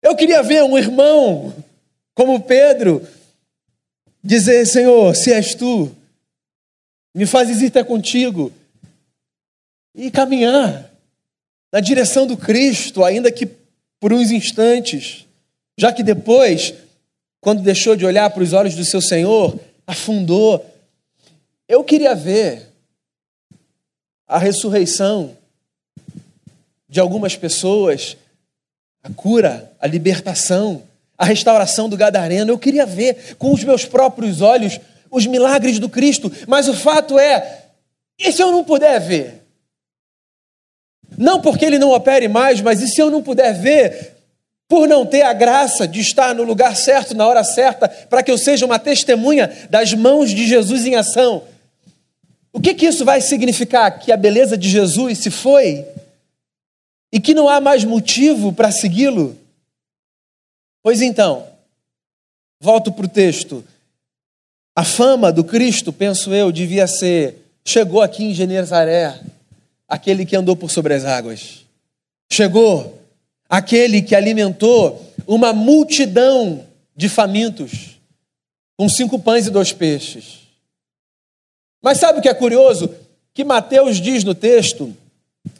Eu 0.00 0.14
queria 0.14 0.40
ver 0.40 0.62
um 0.62 0.78
irmão 0.78 1.52
como 2.14 2.40
Pedro 2.40 3.04
dizer: 4.22 4.64
Senhor, 4.66 5.16
se 5.16 5.32
és 5.32 5.52
tu, 5.56 5.90
me 7.12 7.26
fazes 7.26 7.60
ir 7.60 7.66
até 7.66 7.82
contigo 7.82 8.52
e 9.96 10.12
caminhar 10.12 10.88
na 11.72 11.80
direção 11.80 12.24
do 12.24 12.36
Cristo, 12.36 13.02
ainda 13.02 13.32
que 13.32 13.48
por 13.98 14.12
uns 14.12 14.30
instantes, 14.30 15.26
já 15.76 15.92
que 15.92 16.04
depois, 16.04 16.72
quando 17.40 17.64
deixou 17.64 17.96
de 17.96 18.06
olhar 18.06 18.30
para 18.30 18.44
os 18.44 18.52
olhos 18.52 18.76
do 18.76 18.84
seu 18.84 19.02
Senhor, 19.02 19.58
afundou. 19.88 20.64
Eu 21.66 21.82
queria 21.82 22.14
ver 22.14 22.69
a 24.30 24.38
ressurreição 24.38 25.36
de 26.88 27.00
algumas 27.00 27.36
pessoas, 27.36 28.16
a 29.02 29.10
cura, 29.10 29.72
a 29.80 29.88
libertação, 29.88 30.84
a 31.18 31.24
restauração 31.24 31.88
do 31.88 31.96
Gadareno. 31.96 32.52
Eu 32.52 32.58
queria 32.58 32.86
ver 32.86 33.34
com 33.36 33.52
os 33.52 33.64
meus 33.64 33.84
próprios 33.84 34.40
olhos 34.40 34.78
os 35.10 35.26
milagres 35.26 35.80
do 35.80 35.88
Cristo, 35.88 36.30
mas 36.46 36.68
o 36.68 36.74
fato 36.74 37.18
é, 37.18 37.64
e 38.16 38.30
se 38.30 38.40
eu 38.40 38.52
não 38.52 38.62
puder 38.62 39.00
ver? 39.00 39.42
Não 41.18 41.40
porque 41.40 41.64
ele 41.64 41.80
não 41.80 41.90
opere 41.90 42.28
mais, 42.28 42.60
mas 42.60 42.80
e 42.80 42.86
se 42.86 43.00
eu 43.00 43.10
não 43.10 43.20
puder 43.20 43.52
ver, 43.52 44.14
por 44.68 44.86
não 44.86 45.04
ter 45.04 45.22
a 45.22 45.32
graça 45.32 45.88
de 45.88 45.98
estar 45.98 46.36
no 46.36 46.44
lugar 46.44 46.76
certo, 46.76 47.16
na 47.16 47.26
hora 47.26 47.42
certa, 47.42 47.88
para 47.88 48.22
que 48.22 48.30
eu 48.30 48.38
seja 48.38 48.64
uma 48.64 48.78
testemunha 48.78 49.50
das 49.68 49.92
mãos 49.92 50.30
de 50.30 50.46
Jesus 50.46 50.86
em 50.86 50.94
ação? 50.94 51.42
O 52.52 52.60
que, 52.60 52.74
que 52.74 52.86
isso 52.86 53.04
vai 53.04 53.20
significar? 53.20 53.98
Que 53.98 54.10
a 54.10 54.16
beleza 54.16 54.56
de 54.56 54.68
Jesus 54.68 55.18
se 55.18 55.30
foi 55.30 55.86
e 57.12 57.20
que 57.20 57.34
não 57.34 57.48
há 57.48 57.60
mais 57.60 57.84
motivo 57.84 58.52
para 58.52 58.72
segui-lo? 58.72 59.36
Pois 60.82 61.00
então, 61.02 61.46
volto 62.60 62.90
para 62.92 63.06
o 63.06 63.08
texto. 63.08 63.64
A 64.74 64.84
fama 64.84 65.32
do 65.32 65.44
Cristo, 65.44 65.92
penso 65.92 66.32
eu, 66.32 66.50
devia 66.50 66.86
ser: 66.86 67.36
chegou 67.64 68.00
aqui 68.00 68.24
em 68.24 68.34
Genezaré, 68.34 69.20
aquele 69.88 70.24
que 70.24 70.36
andou 70.36 70.56
por 70.56 70.70
sobre 70.70 70.94
as 70.94 71.04
águas. 71.04 71.66
Chegou 72.32 73.00
aquele 73.48 74.00
que 74.02 74.14
alimentou 74.14 75.04
uma 75.26 75.52
multidão 75.52 76.64
de 76.96 77.08
famintos 77.08 77.98
com 78.76 78.88
cinco 78.88 79.18
pães 79.18 79.46
e 79.46 79.50
dois 79.50 79.72
peixes. 79.72 80.39
Mas 81.82 81.98
sabe 81.98 82.18
o 82.18 82.22
que 82.22 82.28
é 82.28 82.34
curioso? 82.34 82.94
Que 83.32 83.44
Mateus 83.44 84.00
diz 84.00 84.24
no 84.24 84.34
texto 84.34 84.94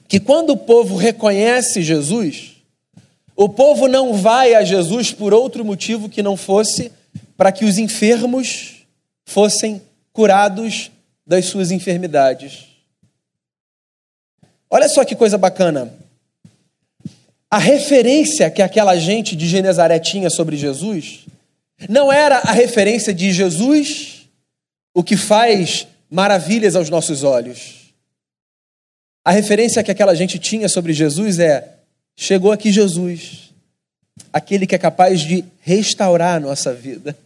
que 0.07 0.21
quando 0.21 0.51
o 0.51 0.57
povo 0.57 0.97
reconhece 0.97 1.83
Jesus, 1.83 2.57
o 3.37 3.49
povo 3.49 3.87
não 3.87 4.15
vai 4.15 4.55
a 4.55 4.63
Jesus 4.63 5.13
por 5.13 5.33
outro 5.33 5.65
motivo 5.65 6.09
que 6.09 6.23
não 6.23 6.37
fosse 6.37 6.93
para 7.37 7.51
que 7.51 7.65
os 7.65 7.79
enfermos 7.79 8.85
fossem 9.25 9.81
curados 10.13 10.91
das 11.27 11.47
suas 11.47 11.71
enfermidades. 11.71 12.67
Olha 14.69 14.89
só 14.89 15.05
que 15.05 15.17
coisa 15.17 15.39
bacana. 15.39 15.93
A 17.51 17.59
referência 17.59 18.51
que 18.51 18.63
aquela 18.63 18.97
gente 18.97 19.35
de 19.35 19.49
Genezaré 19.49 19.99
tinha 19.99 20.29
sobre 20.29 20.57
Jesus 20.57 21.27
não 21.89 22.13
era 22.13 22.39
a 22.39 22.53
referência 22.53 23.15
de 23.15 23.33
Jesus, 23.33 24.29
o 24.93 25.03
que 25.03 25.17
faz 25.17 25.87
maravilhas 26.11 26.75
aos 26.75 26.91
nossos 26.91 27.23
olhos. 27.23 27.93
A 29.25 29.31
referência 29.31 29.83
que 29.83 29.91
aquela 29.91 30.15
gente 30.15 30.39
tinha 30.39 30.69
sobre 30.69 30.93
Jesus 30.93 31.39
é: 31.39 31.77
chegou 32.17 32.51
aqui 32.51 32.73
Jesus, 32.73 33.51
aquele 34.33 34.67
que 34.67 34.75
é 34.75 34.79
capaz 34.79 35.21
de 35.21 35.45
restaurar 35.61 36.37
a 36.37 36.41
nossa 36.41 36.73
vida. 36.73 37.17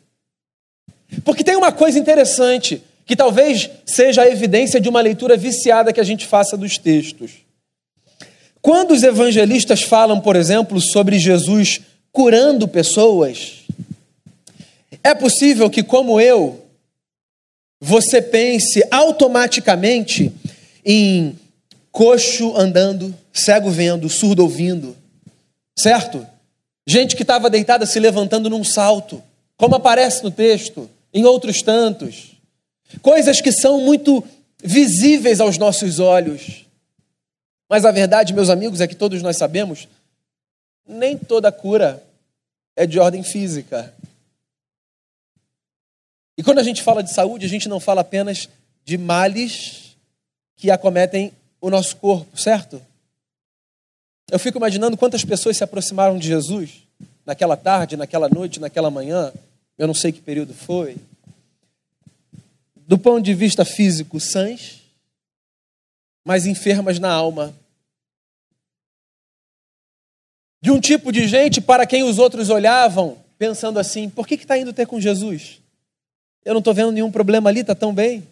Porque 1.24 1.44
tem 1.44 1.56
uma 1.56 1.72
coisa 1.72 1.98
interessante, 1.98 2.82
que 3.06 3.14
talvez 3.14 3.70
seja 3.86 4.22
a 4.22 4.28
evidência 4.28 4.80
de 4.80 4.88
uma 4.88 5.00
leitura 5.00 5.36
viciada 5.36 5.92
que 5.92 6.00
a 6.00 6.04
gente 6.04 6.26
faça 6.26 6.56
dos 6.56 6.76
textos. 6.76 7.44
Quando 8.60 8.92
os 8.92 9.02
evangelistas 9.02 9.82
falam, 9.82 10.20
por 10.20 10.36
exemplo, 10.36 10.80
sobre 10.80 11.18
Jesus 11.18 11.82
curando 12.10 12.66
pessoas, 12.66 13.64
é 15.02 15.14
possível 15.14 15.68
que, 15.68 15.82
como 15.82 16.18
eu, 16.18 16.63
você 17.84 18.22
pense 18.22 18.82
automaticamente 18.90 20.32
em 20.82 21.38
coxo 21.92 22.56
andando, 22.56 23.14
cego 23.30 23.70
vendo, 23.70 24.08
surdo 24.08 24.42
ouvindo, 24.42 24.96
certo? 25.78 26.26
Gente 26.86 27.14
que 27.14 27.22
estava 27.22 27.50
deitada 27.50 27.84
se 27.84 28.00
levantando 28.00 28.48
num 28.48 28.64
salto, 28.64 29.22
como 29.58 29.74
aparece 29.74 30.24
no 30.24 30.30
texto, 30.30 30.88
em 31.12 31.26
outros 31.26 31.60
tantos. 31.60 32.32
Coisas 33.02 33.42
que 33.42 33.52
são 33.52 33.82
muito 33.82 34.24
visíveis 34.62 35.38
aos 35.38 35.58
nossos 35.58 35.98
olhos. 35.98 36.64
Mas 37.68 37.84
a 37.84 37.90
verdade, 37.90 38.32
meus 38.32 38.48
amigos, 38.48 38.80
é 38.80 38.86
que 38.86 38.96
todos 38.96 39.20
nós 39.20 39.36
sabemos, 39.36 39.86
nem 40.88 41.18
toda 41.18 41.52
cura 41.52 42.02
é 42.74 42.86
de 42.86 42.98
ordem 42.98 43.22
física. 43.22 43.92
E 46.36 46.42
quando 46.42 46.58
a 46.58 46.62
gente 46.62 46.82
fala 46.82 47.02
de 47.02 47.12
saúde, 47.12 47.46
a 47.46 47.48
gente 47.48 47.68
não 47.68 47.78
fala 47.78 48.00
apenas 48.00 48.48
de 48.84 48.98
males 48.98 49.96
que 50.56 50.70
acometem 50.70 51.32
o 51.60 51.70
nosso 51.70 51.96
corpo, 51.96 52.38
certo? 52.38 52.80
Eu 54.30 54.38
fico 54.38 54.58
imaginando 54.58 54.96
quantas 54.96 55.24
pessoas 55.24 55.56
se 55.56 55.64
aproximaram 55.64 56.18
de 56.18 56.26
Jesus 56.26 56.82
naquela 57.24 57.56
tarde, 57.56 57.96
naquela 57.96 58.28
noite, 58.28 58.60
naquela 58.60 58.90
manhã, 58.90 59.32
eu 59.78 59.86
não 59.86 59.94
sei 59.94 60.12
que 60.12 60.20
período 60.20 60.54
foi. 60.54 60.96
Do 62.76 62.98
ponto 62.98 63.22
de 63.24 63.34
vista 63.34 63.64
físico, 63.64 64.20
sãs, 64.20 64.82
mas 66.24 66.46
enfermas 66.46 66.98
na 66.98 67.10
alma. 67.10 67.54
De 70.60 70.70
um 70.70 70.80
tipo 70.80 71.12
de 71.12 71.26
gente 71.26 71.60
para 71.60 71.86
quem 71.86 72.02
os 72.02 72.18
outros 72.18 72.50
olhavam, 72.50 73.18
pensando 73.38 73.78
assim: 73.78 74.08
por 74.08 74.26
que 74.26 74.34
está 74.34 74.56
indo 74.56 74.72
ter 74.72 74.86
com 74.86 75.00
Jesus? 75.00 75.60
Eu 76.44 76.52
não 76.52 76.58
estou 76.58 76.74
vendo 76.74 76.92
nenhum 76.92 77.10
problema 77.10 77.48
ali, 77.48 77.60
está 77.60 77.74
tão 77.74 77.94
bem. 77.94 78.26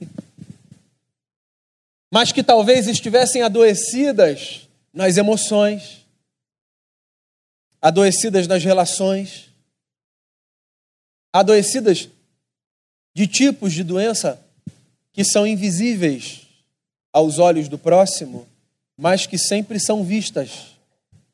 Mas 2.11 2.31
que 2.31 2.43
talvez 2.43 2.87
estivessem 2.87 3.43
adoecidas 3.43 4.69
nas 4.93 5.17
emoções, 5.17 6.05
adoecidas 7.81 8.47
nas 8.47 8.63
relações, 8.63 9.49
adoecidas 11.33 12.09
de 13.15 13.27
tipos 13.27 13.73
de 13.73 13.83
doença 13.83 14.39
que 15.13 15.25
são 15.25 15.47
invisíveis 15.47 16.43
aos 17.13 17.39
olhos 17.39 17.69
do 17.69 17.79
próximo, 17.79 18.47
mas 18.97 19.27
que 19.27 19.39
sempre 19.39 19.81
são 19.81 20.05
vistas 20.05 20.77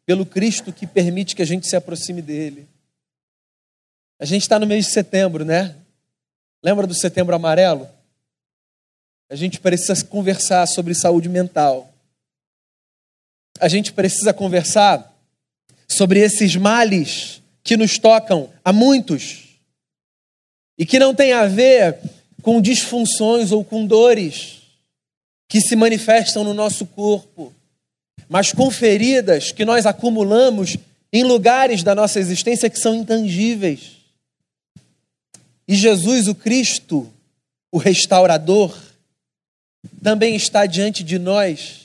pelo 0.06 0.24
Cristo 0.24 0.72
que 0.72 0.86
permite 0.86 1.36
que 1.36 1.42
a 1.42 1.46
gente 1.46 1.66
se 1.66 1.76
aproxime 1.76 2.22
dele. 2.22 2.68
A 4.18 4.24
gente 4.24 4.42
está 4.42 4.58
no 4.58 4.66
mês 4.66 4.86
de 4.86 4.92
setembro, 4.92 5.44
né? 5.44 5.76
Lembra 6.62 6.86
do 6.86 6.94
Setembro 6.94 7.34
Amarelo? 7.34 7.88
A 9.30 9.36
gente 9.36 9.60
precisa 9.60 10.04
conversar 10.04 10.66
sobre 10.66 10.94
saúde 10.94 11.28
mental. 11.28 11.92
A 13.60 13.68
gente 13.68 13.92
precisa 13.92 14.32
conversar 14.32 15.14
sobre 15.86 16.20
esses 16.20 16.56
males 16.56 17.42
que 17.62 17.76
nos 17.76 17.98
tocam 17.98 18.50
a 18.64 18.72
muitos 18.72 19.58
e 20.78 20.86
que 20.86 20.98
não 20.98 21.14
tem 21.14 21.32
a 21.32 21.46
ver 21.46 21.98
com 22.42 22.60
disfunções 22.60 23.52
ou 23.52 23.64
com 23.64 23.86
dores 23.86 24.62
que 25.48 25.60
se 25.60 25.76
manifestam 25.76 26.44
no 26.44 26.54
nosso 26.54 26.86
corpo, 26.86 27.52
mas 28.28 28.52
com 28.52 28.70
feridas 28.70 29.52
que 29.52 29.64
nós 29.64 29.86
acumulamos 29.86 30.76
em 31.12 31.24
lugares 31.24 31.82
da 31.82 31.94
nossa 31.94 32.20
existência 32.20 32.68
que 32.68 32.78
são 32.78 32.94
intangíveis. 32.94 33.97
E 35.68 35.76
Jesus, 35.76 36.26
o 36.26 36.34
Cristo, 36.34 37.12
o 37.70 37.76
restaurador, 37.76 38.74
também 40.02 40.34
está 40.34 40.64
diante 40.64 41.04
de 41.04 41.18
nós, 41.18 41.82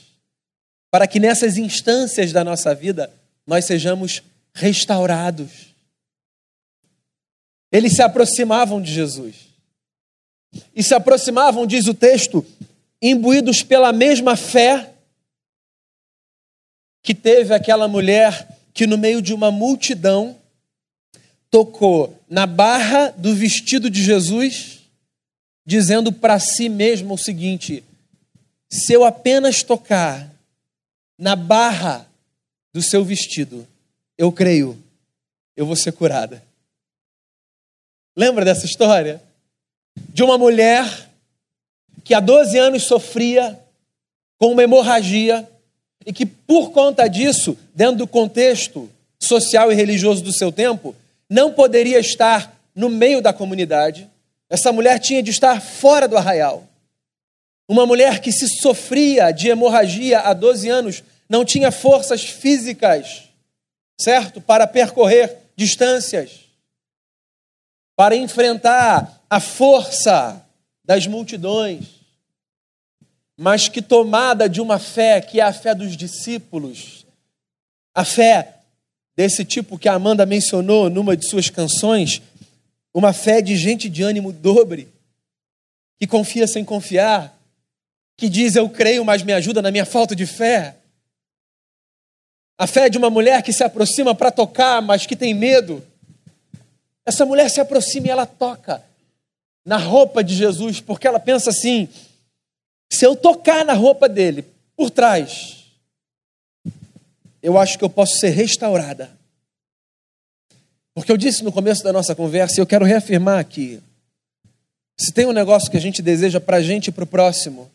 para 0.90 1.06
que 1.06 1.20
nessas 1.20 1.58
instâncias 1.58 2.32
da 2.32 2.42
nossa 2.42 2.74
vida 2.74 3.12
nós 3.46 3.66
sejamos 3.66 4.22
restaurados. 4.54 5.74
Eles 7.70 7.94
se 7.94 8.02
aproximavam 8.02 8.80
de 8.80 8.90
Jesus. 8.90 9.34
E 10.74 10.82
se 10.82 10.94
aproximavam, 10.94 11.66
diz 11.66 11.86
o 11.86 11.94
texto, 11.94 12.46
imbuídos 13.02 13.62
pela 13.62 13.92
mesma 13.92 14.36
fé 14.36 14.94
que 17.02 17.14
teve 17.14 17.52
aquela 17.52 17.86
mulher 17.86 18.48
que, 18.72 18.86
no 18.86 18.96
meio 18.96 19.20
de 19.20 19.34
uma 19.34 19.50
multidão, 19.50 20.38
tocou 21.54 22.18
na 22.28 22.48
barra 22.48 23.10
do 23.10 23.32
vestido 23.32 23.88
de 23.88 24.02
Jesus, 24.02 24.80
dizendo 25.64 26.12
para 26.12 26.40
si 26.40 26.68
mesmo 26.68 27.14
o 27.14 27.18
seguinte: 27.18 27.84
se 28.68 28.92
eu 28.92 29.04
apenas 29.04 29.62
tocar 29.62 30.34
na 31.16 31.36
barra 31.36 32.08
do 32.72 32.82
seu 32.82 33.04
vestido, 33.04 33.64
eu 34.18 34.32
creio, 34.32 34.76
eu 35.56 35.64
vou 35.64 35.76
ser 35.76 35.92
curada. 35.92 36.42
Lembra 38.16 38.44
dessa 38.44 38.66
história? 38.66 39.22
De 40.08 40.24
uma 40.24 40.36
mulher 40.36 41.08
que 42.02 42.14
há 42.14 42.20
12 42.20 42.58
anos 42.58 42.82
sofria 42.82 43.56
com 44.38 44.50
uma 44.50 44.64
hemorragia 44.64 45.48
e 46.04 46.12
que, 46.12 46.26
por 46.26 46.72
conta 46.72 47.06
disso, 47.06 47.56
dentro 47.72 47.98
do 47.98 48.08
contexto 48.08 48.90
social 49.20 49.70
e 49.70 49.76
religioso 49.76 50.20
do 50.20 50.32
seu 50.32 50.50
tempo, 50.50 50.96
não 51.28 51.52
poderia 51.52 51.98
estar 51.98 52.54
no 52.74 52.88
meio 52.88 53.20
da 53.20 53.32
comunidade. 53.32 54.10
Essa 54.48 54.72
mulher 54.72 54.98
tinha 54.98 55.22
de 55.22 55.30
estar 55.30 55.60
fora 55.60 56.06
do 56.06 56.16
arraial. 56.16 56.66
Uma 57.68 57.86
mulher 57.86 58.20
que 58.20 58.30
se 58.30 58.48
sofria 58.60 59.30
de 59.30 59.48
hemorragia 59.48 60.20
há 60.20 60.32
12 60.34 60.68
anos, 60.68 61.02
não 61.28 61.44
tinha 61.44 61.70
forças 61.70 62.22
físicas, 62.24 63.28
certo? 63.98 64.40
Para 64.40 64.66
percorrer 64.66 65.38
distâncias, 65.56 66.40
para 67.96 68.14
enfrentar 68.14 69.22
a 69.30 69.40
força 69.40 70.44
das 70.84 71.06
multidões, 71.06 71.86
mas 73.36 73.68
que 73.68 73.80
tomada 73.80 74.48
de 74.48 74.60
uma 74.60 74.78
fé 74.78 75.20
que 75.20 75.40
é 75.40 75.42
a 75.42 75.52
fé 75.52 75.74
dos 75.74 75.96
discípulos, 75.96 77.06
a 77.94 78.04
fé 78.04 78.53
desse 79.16 79.44
tipo 79.44 79.78
que 79.78 79.88
a 79.88 79.94
Amanda 79.94 80.26
mencionou 80.26 80.90
numa 80.90 81.16
de 81.16 81.26
suas 81.26 81.48
canções, 81.48 82.20
uma 82.92 83.12
fé 83.12 83.40
de 83.40 83.56
gente 83.56 83.88
de 83.88 84.02
ânimo 84.02 84.32
dobre, 84.32 84.88
que 85.98 86.06
confia 86.06 86.46
sem 86.46 86.64
confiar, 86.64 87.36
que 88.16 88.28
diz 88.28 88.56
eu 88.56 88.68
creio, 88.68 89.04
mas 89.04 89.22
me 89.22 89.32
ajuda 89.32 89.62
na 89.62 89.70
minha 89.70 89.84
falta 89.84 90.14
de 90.14 90.26
fé. 90.26 90.76
A 92.56 92.66
fé 92.66 92.88
de 92.88 92.98
uma 92.98 93.10
mulher 93.10 93.42
que 93.42 93.52
se 93.52 93.64
aproxima 93.64 94.14
para 94.14 94.30
tocar, 94.30 94.80
mas 94.80 95.06
que 95.06 95.16
tem 95.16 95.34
medo. 95.34 95.84
Essa 97.04 97.26
mulher 97.26 97.50
se 97.50 97.60
aproxima 97.60 98.06
e 98.06 98.10
ela 98.10 98.26
toca 98.26 98.82
na 99.64 99.76
roupa 99.76 100.22
de 100.22 100.34
Jesus, 100.34 100.80
porque 100.80 101.06
ela 101.06 101.18
pensa 101.18 101.50
assim: 101.50 101.88
se 102.90 103.04
eu 103.04 103.16
tocar 103.16 103.64
na 103.64 103.72
roupa 103.72 104.08
dele 104.08 104.44
por 104.76 104.90
trás, 104.90 105.63
eu 107.44 107.58
acho 107.58 107.78
que 107.78 107.84
eu 107.84 107.90
posso 107.90 108.16
ser 108.16 108.30
restaurada. 108.30 109.10
Porque 110.94 111.12
eu 111.12 111.16
disse 111.18 111.44
no 111.44 111.52
começo 111.52 111.84
da 111.84 111.92
nossa 111.92 112.14
conversa, 112.14 112.58
e 112.58 112.62
eu 112.62 112.66
quero 112.66 112.86
reafirmar 112.86 113.38
aqui: 113.38 113.82
se 114.98 115.12
tem 115.12 115.26
um 115.26 115.32
negócio 115.32 115.70
que 115.70 115.76
a 115.76 115.80
gente 115.80 116.00
deseja 116.00 116.40
para 116.40 116.56
a 116.56 116.62
gente 116.62 116.86
e 116.88 116.92
para 116.92 117.04
o 117.04 117.06
próximo, 117.06 117.70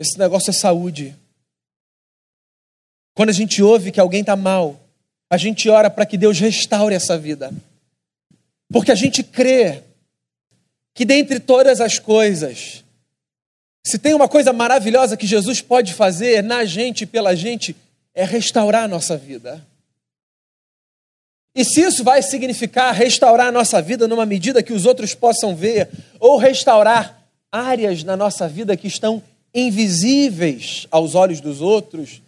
esse 0.00 0.18
negócio 0.18 0.50
é 0.50 0.52
saúde. 0.52 1.14
Quando 3.14 3.28
a 3.28 3.32
gente 3.32 3.62
ouve 3.62 3.92
que 3.92 4.00
alguém 4.00 4.22
está 4.22 4.34
mal, 4.34 4.80
a 5.30 5.36
gente 5.36 5.68
ora 5.68 5.88
para 5.88 6.04
que 6.04 6.18
Deus 6.18 6.40
restaure 6.40 6.96
essa 6.96 7.16
vida. 7.16 7.54
Porque 8.68 8.90
a 8.90 8.96
gente 8.96 9.22
crê 9.22 9.84
que 10.92 11.04
dentre 11.04 11.38
todas 11.38 11.80
as 11.80 12.00
coisas, 12.00 12.82
se 13.86 13.96
tem 13.96 14.12
uma 14.12 14.26
coisa 14.26 14.52
maravilhosa 14.52 15.16
que 15.16 15.26
Jesus 15.26 15.60
pode 15.60 15.94
fazer 15.94 16.42
na 16.42 16.64
gente 16.64 17.02
e 17.02 17.06
pela 17.06 17.36
gente, 17.36 17.76
é 18.14 18.24
restaurar 18.24 18.84
a 18.84 18.88
nossa 18.88 19.16
vida. 19.16 19.64
E 21.54 21.64
se 21.64 21.82
isso 21.82 22.02
vai 22.02 22.22
significar 22.22 22.94
restaurar 22.94 23.48
a 23.48 23.52
nossa 23.52 23.80
vida 23.80 24.08
numa 24.08 24.26
medida 24.26 24.62
que 24.62 24.72
os 24.72 24.86
outros 24.86 25.14
possam 25.14 25.54
ver, 25.54 25.88
ou 26.18 26.36
restaurar 26.36 27.22
áreas 27.50 28.02
na 28.02 28.16
nossa 28.16 28.48
vida 28.48 28.76
que 28.76 28.88
estão 28.88 29.22
invisíveis 29.54 30.86
aos 30.90 31.14
olhos 31.14 31.40
dos 31.40 31.60
outros, 31.60 32.20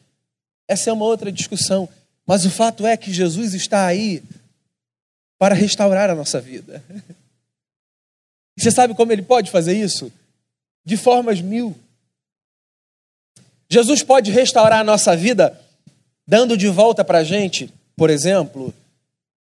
essa 0.69 0.91
é 0.91 0.93
uma 0.93 1.05
outra 1.05 1.33
discussão. 1.33 1.89
Mas 2.27 2.45
o 2.45 2.51
fato 2.51 2.87
é 2.87 2.97
que 2.97 3.13
Jesus 3.13 3.55
está 3.55 3.87
aí 3.87 4.23
para 5.39 5.55
restaurar 5.55 6.11
a 6.11 6.15
nossa 6.15 6.41
vida. 6.41 6.85
E 8.57 8.61
você 8.63 8.71
sabe 8.71 8.95
como 8.95 9.13
ele 9.13 9.23
pode 9.23 9.51
fazer 9.51 9.77
isso? 9.77 10.13
de 10.87 10.97
formas 10.97 11.41
mil. 11.41 11.77
Jesus 13.69 14.05
pode 14.05 14.31
restaurar 14.31 14.79
a 14.79 14.85
nossa 14.85 15.17
vida 15.17 15.61
dando 16.27 16.57
de 16.57 16.69
volta 16.69 17.05
para 17.05 17.19
a 17.19 17.25
gente, 17.25 17.73
por 17.97 18.11
exemplo, 18.11 18.75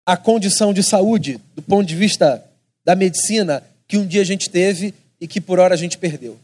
a 0.06 0.15
condição 0.15 0.71
de 0.71 0.84
saúde, 0.84 1.39
do 1.56 1.62
ponto 1.62 1.86
de 1.86 1.95
vista 1.95 2.43
da 2.84 2.95
medicina, 2.95 3.63
que 3.88 3.98
um 3.98 4.06
dia 4.06 4.21
a 4.21 4.26
gente 4.26 4.50
teve 4.50 4.93
e 5.19 5.28
que 5.28 5.41
por 5.41 5.60
hora 5.60 5.74
a 5.74 5.78
gente 5.78 5.98
perdeu. 5.98 6.38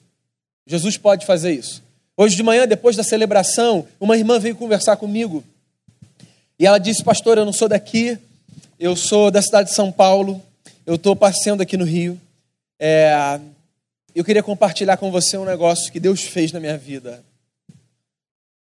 Jesus 0.65 0.97
pode 0.97 1.25
fazer 1.25 1.53
isso. 1.53 1.83
Hoje 2.17 2.35
de 2.35 2.43
manhã, 2.43 2.67
depois 2.67 2.95
da 2.95 3.03
celebração, 3.03 3.87
uma 3.99 4.17
irmã 4.17 4.39
veio 4.39 4.55
conversar 4.55 4.97
comigo 4.97 5.43
e 6.57 6.65
ela 6.65 6.77
disse: 6.77 7.03
Pastor, 7.03 7.37
eu 7.37 7.45
não 7.45 7.53
sou 7.53 7.67
daqui, 7.67 8.17
eu 8.79 8.95
sou 8.95 9.31
da 9.31 9.41
cidade 9.41 9.69
de 9.69 9.75
São 9.75 9.91
Paulo, 9.91 10.41
eu 10.85 10.95
estou 10.95 11.15
passeando 11.15 11.63
aqui 11.63 11.77
no 11.77 11.85
Rio. 11.85 12.19
É, 12.79 13.39
eu 14.13 14.23
queria 14.23 14.43
compartilhar 14.43 14.97
com 14.97 15.11
você 15.11 15.37
um 15.37 15.45
negócio 15.45 15.91
que 15.91 15.99
Deus 15.99 16.21
fez 16.21 16.51
na 16.51 16.59
minha 16.59 16.77
vida. 16.77 17.23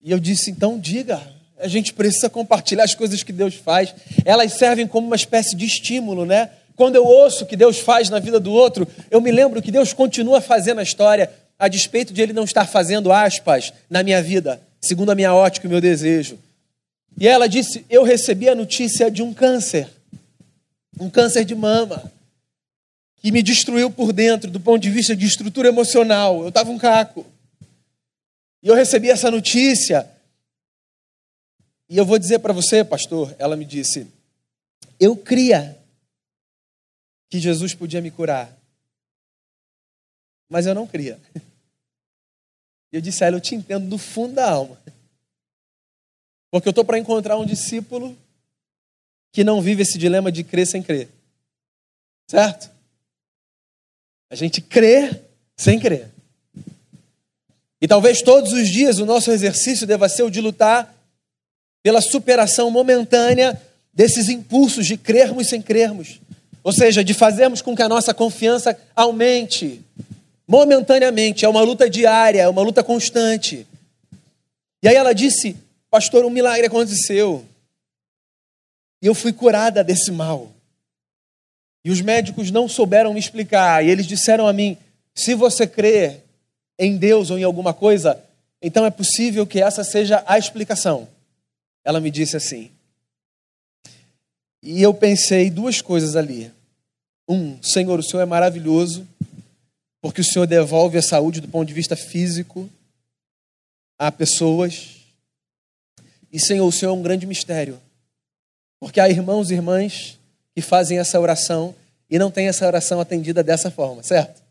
E 0.03 0.11
eu 0.11 0.19
disse, 0.19 0.51
então 0.51 0.79
diga, 0.79 1.21
a 1.59 1.69
gente 1.69 1.93
precisa 1.93 2.29
compartilhar 2.29 2.85
as 2.85 2.95
coisas 2.95 3.23
que 3.23 3.33
Deus 3.33 3.55
faz. 3.55 3.95
Elas 4.25 4.53
servem 4.53 4.87
como 4.87 5.07
uma 5.07 5.17
espécie 5.17 5.57
de 5.57 5.65
estímulo, 5.65 6.25
né? 6.25 6.51
Quando 6.75 6.97
eu 6.97 7.05
ouço 7.05 7.45
o 7.45 7.47
que 7.47 7.57
Deus 7.57 7.79
faz 7.79 8.11
na 8.11 8.19
vida 8.19 8.39
do 8.39 8.53
outro, 8.53 8.87
eu 9.11 9.21
me 9.21 9.33
lembro 9.33 9.63
que 9.63 9.73
Deus 9.73 9.93
continua 9.93 10.41
fazendo 10.41 10.79
a 10.79 10.83
história, 10.83 11.31
a 11.59 11.69
despeito 11.69 12.13
de 12.13 12.21
Ele 12.21 12.35
não 12.35 12.45
estar 12.45 12.67
fazendo 12.67 13.11
aspas 13.11 13.73
na 13.89 14.03
minha 14.03 14.23
vida, 14.23 14.61
segundo 14.81 15.11
a 15.11 15.15
minha 15.15 15.35
ótica 15.35 15.67
e 15.67 15.69
o 15.69 15.71
meu 15.71 15.81
desejo. 15.81 16.39
E 17.19 17.27
ela 17.27 17.49
disse: 17.49 17.87
Eu 17.89 18.03
recebi 18.03 18.49
a 18.49 18.55
notícia 18.55 19.11
de 19.11 19.23
um 19.23 19.33
câncer, 19.33 19.89
um 21.01 21.09
câncer 21.09 21.47
de 21.47 21.55
mama 21.55 22.13
que 23.23 23.33
me 23.33 23.43
destruiu 23.43 23.91
por 23.91 24.13
dentro, 24.13 24.51
do 24.51 24.61
ponto 24.61 24.83
de 24.83 24.91
vista 24.91 25.17
de 25.17 25.25
estrutura 25.25 25.69
emocional. 25.69 26.43
Eu 26.43 26.51
estava 26.51 26.71
um 26.71 26.79
caco. 26.79 27.27
E 28.63 28.69
eu 28.69 28.75
recebi 28.75 29.11
essa 29.11 29.31
notícia. 29.31 30.07
E 31.89 31.97
eu 31.97 32.05
vou 32.05 32.19
dizer 32.19 32.41
para 32.41 32.53
você, 32.53 32.85
pastor, 32.85 33.35
ela 33.39 33.57
me 33.57 33.65
disse: 33.65 34.07
eu 34.99 35.17
cria 35.17 35.79
que 37.29 37.39
Jesus 37.39 37.75
podia 37.75 38.01
me 38.01 38.11
curar. 38.11 38.57
Mas 40.49 40.67
eu 40.67 40.75
não 40.75 40.87
cria. 40.87 41.21
Eu 42.93 43.01
disse 43.01 43.23
a 43.23 43.27
ela: 43.27 43.37
eu 43.37 43.41
te 43.41 43.55
entendo 43.55 43.89
do 43.89 43.99
fundo 43.99 44.37
da 44.37 44.49
alma. 44.49 44.81
Porque 46.51 46.69
eu 46.69 46.71
estou 46.71 46.85
para 46.85 46.99
encontrar 46.99 47.37
um 47.37 47.45
discípulo 47.45 48.17
que 49.33 49.45
não 49.45 49.61
vive 49.61 49.83
esse 49.83 49.99
dilema 49.99 50.33
de 50.33 50.43
crer 50.43 50.67
sem 50.67 50.83
crer. 50.83 51.09
Certo? 52.31 52.71
A 54.31 54.35
gente 54.35 54.63
crê 54.63 55.21
sem 55.57 55.79
crer. 55.79 56.11
E 57.83 57.87
talvez 57.87 58.23
todos 58.23 58.53
os 58.53 58.69
dias 58.69 58.99
o 58.99 59.05
nosso 59.05 59.31
exercício 59.31 59.87
deva 59.87 60.09
ser 60.09 60.23
o 60.23 60.31
de 60.31 60.41
lutar 60.41 60.96
pela 61.87 62.01
superação 62.01 62.69
momentânea 62.69 63.63
desses 63.95 64.29
impulsos 64.29 64.87
de 64.87 64.97
crermos 64.97 65.49
sem 65.49 65.63
crermos. 65.63 66.21
Ou 66.65 66.73
seja, 66.73 67.05
de 67.05 67.15
fazermos 67.15 67.63
com 67.63 67.77
que 67.77 67.83
a 67.83 67.89
nossa 67.89 68.13
confiança 68.13 68.77
aumente 68.97 69.81
momentaneamente. 70.49 71.45
É 71.45 71.49
uma 71.49 71.61
luta 71.61 71.89
diária, 71.89 72.43
é 72.43 72.49
uma 72.49 72.61
luta 72.61 72.83
constante. 72.83 73.65
E 74.83 74.89
aí 74.89 74.97
ela 74.97 75.13
disse: 75.13 75.57
Pastor, 75.89 76.25
um 76.25 76.31
milagre 76.31 76.67
aconteceu. 76.67 77.47
E 79.01 79.07
eu 79.07 79.15
fui 79.15 79.33
curada 79.33 79.85
desse 79.85 80.11
mal. 80.11 80.51
E 81.85 81.91
os 81.93 82.01
médicos 82.01 82.51
não 82.51 82.69
souberam 82.69 83.15
me 83.15 83.21
explicar. 83.21 83.85
E 83.85 83.91
eles 83.91 84.09
disseram 84.09 84.49
a 84.49 84.53
mim: 84.53 84.77
se 85.15 85.37
você 85.37 85.69
crê 85.69 86.17
em 86.77 86.97
Deus 86.97 87.31
ou 87.31 87.39
em 87.39 87.45
alguma 87.45 87.73
coisa, 87.73 88.21
então 88.61 88.85
é 88.85 88.91
possível 88.91 89.47
que 89.47 89.63
essa 89.63 89.85
seja 89.85 90.25
a 90.27 90.37
explicação. 90.37 91.15
Ela 91.87 92.01
me 92.01 92.11
disse 92.11 92.37
assim. 92.37 92.73
E 94.61 94.83
eu 94.83 94.93
pensei 94.93 95.49
duas 95.49 95.81
coisas 95.81 96.17
ali. 96.17 96.53
Um, 97.29 97.63
Senhor, 97.63 97.97
o 97.97 98.03
Senhor 98.03 98.25
é 98.25 98.27
maravilhoso, 98.27 99.07
porque 100.01 100.21
o 100.21 100.25
Senhor 100.25 100.47
devolve 100.47 100.99
a 100.99 101.03
saúde 101.03 101.41
do 101.41 101.47
ponto 101.47 101.69
de 101.69 101.73
vista 101.73 101.95
físico 101.95 102.69
a 103.97 104.11
pessoas. 104.11 104.97
E, 106.33 106.41
Senhor, 106.41 106.67
o 106.67 106.73
Senhor 106.73 106.91
é 106.91 106.95
um 106.95 107.03
grande 107.03 107.25
mistério, 107.25 107.81
porque 108.81 108.99
há 108.99 109.09
irmãos 109.09 109.53
e 109.53 109.55
irmãs 109.55 110.19
e 110.57 110.61
fazem 110.61 110.99
essa 110.99 111.21
oração 111.21 111.73
e 112.11 112.19
não 112.19 112.33
têm 112.33 112.49
essa 112.49 112.67
oração 112.67 113.01
atendida 113.01 113.45
dessa 113.45 113.71
forma, 113.71 114.03
certo? 114.03 114.43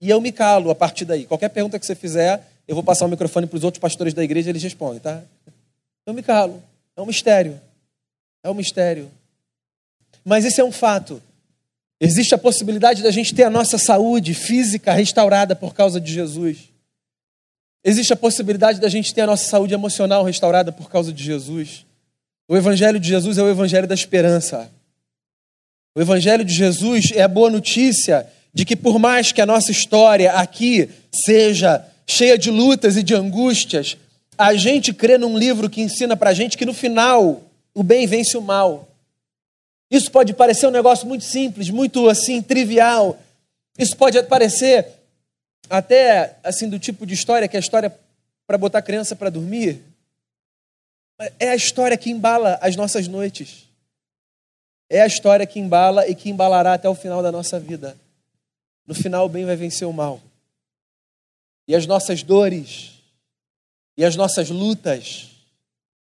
E 0.00 0.08
eu 0.08 0.20
me 0.20 0.30
calo 0.30 0.70
a 0.70 0.74
partir 0.76 1.04
daí. 1.04 1.26
Qualquer 1.26 1.48
pergunta 1.48 1.80
que 1.80 1.86
você 1.86 1.96
fizer, 1.96 2.46
eu 2.66 2.74
vou 2.74 2.84
passar 2.84 3.06
o 3.06 3.08
microfone 3.08 3.46
para 3.46 3.56
os 3.56 3.64
outros 3.64 3.80
pastores 3.80 4.14
da 4.14 4.22
igreja 4.22 4.48
e 4.48 4.52
eles 4.52 4.62
respondem, 4.62 5.00
tá? 5.00 5.22
Eu 6.06 6.14
me 6.14 6.22
calo. 6.22 6.62
É 6.96 7.00
um 7.00 7.06
mistério. 7.06 7.60
É 8.42 8.50
um 8.50 8.54
mistério. 8.54 9.10
Mas 10.24 10.44
esse 10.44 10.60
é 10.60 10.64
um 10.64 10.72
fato. 10.72 11.22
Existe 12.00 12.34
a 12.34 12.38
possibilidade 12.38 13.02
da 13.02 13.10
gente 13.10 13.34
ter 13.34 13.44
a 13.44 13.50
nossa 13.50 13.78
saúde 13.78 14.34
física 14.34 14.92
restaurada 14.92 15.54
por 15.54 15.74
causa 15.74 16.00
de 16.00 16.12
Jesus. 16.12 16.68
Existe 17.84 18.12
a 18.12 18.16
possibilidade 18.16 18.80
da 18.80 18.88
gente 18.88 19.12
ter 19.14 19.22
a 19.22 19.26
nossa 19.26 19.48
saúde 19.48 19.74
emocional 19.74 20.24
restaurada 20.24 20.70
por 20.70 20.90
causa 20.90 21.12
de 21.12 21.22
Jesus. 21.22 21.84
O 22.48 22.56
Evangelho 22.56 22.98
de 22.98 23.08
Jesus 23.08 23.38
é 23.38 23.42
o 23.42 23.48
Evangelho 23.48 23.86
da 23.86 23.94
esperança. 23.94 24.70
O 25.94 26.00
Evangelho 26.00 26.44
de 26.44 26.54
Jesus 26.54 27.12
é 27.12 27.22
a 27.22 27.28
boa 27.28 27.50
notícia 27.50 28.26
de 28.54 28.64
que, 28.64 28.76
por 28.76 28.98
mais 28.98 29.32
que 29.32 29.40
a 29.40 29.46
nossa 29.46 29.70
história 29.70 30.32
aqui 30.32 30.88
seja 31.12 31.84
cheia 32.12 32.38
de 32.38 32.50
lutas 32.50 32.96
e 32.96 33.02
de 33.02 33.14
angústias, 33.14 33.96
a 34.36 34.54
gente 34.54 34.92
crê 34.92 35.18
num 35.18 35.36
livro 35.36 35.68
que 35.68 35.80
ensina 35.80 36.16
para 36.16 36.30
a 36.30 36.34
gente 36.34 36.56
que 36.56 36.66
no 36.66 36.74
final 36.74 37.42
o 37.74 37.82
bem 37.82 38.06
vence 38.06 38.36
o 38.36 38.42
mal. 38.42 38.88
Isso 39.90 40.10
pode 40.10 40.32
parecer 40.32 40.66
um 40.66 40.70
negócio 40.70 41.06
muito 41.06 41.24
simples, 41.24 41.70
muito 41.70 42.08
assim 42.08 42.40
trivial. 42.40 43.18
Isso 43.78 43.96
pode 43.96 44.22
parecer 44.24 44.86
até 45.68 46.36
assim 46.42 46.68
do 46.68 46.78
tipo 46.78 47.06
de 47.06 47.14
história 47.14 47.48
que 47.48 47.56
é 47.56 47.58
a 47.58 47.60
história 47.60 47.94
para 48.46 48.58
botar 48.58 48.78
a 48.78 48.82
criança 48.82 49.14
para 49.14 49.30
dormir. 49.30 49.82
É 51.38 51.50
a 51.50 51.54
história 51.54 51.96
que 51.96 52.10
embala 52.10 52.58
as 52.60 52.74
nossas 52.74 53.06
noites. 53.06 53.68
É 54.90 55.00
a 55.00 55.06
história 55.06 55.46
que 55.46 55.58
embala 55.58 56.06
e 56.08 56.14
que 56.14 56.28
embalará 56.28 56.74
até 56.74 56.88
o 56.88 56.94
final 56.94 57.22
da 57.22 57.32
nossa 57.32 57.58
vida. 57.58 57.96
No 58.86 58.94
final, 58.94 59.26
o 59.26 59.28
bem 59.28 59.44
vai 59.44 59.56
vencer 59.56 59.86
o 59.86 59.92
mal. 59.92 60.20
E 61.72 61.74
as 61.74 61.86
nossas 61.86 62.22
dores 62.22 62.90
e 63.96 64.04
as 64.04 64.14
nossas 64.14 64.50
lutas, 64.50 65.30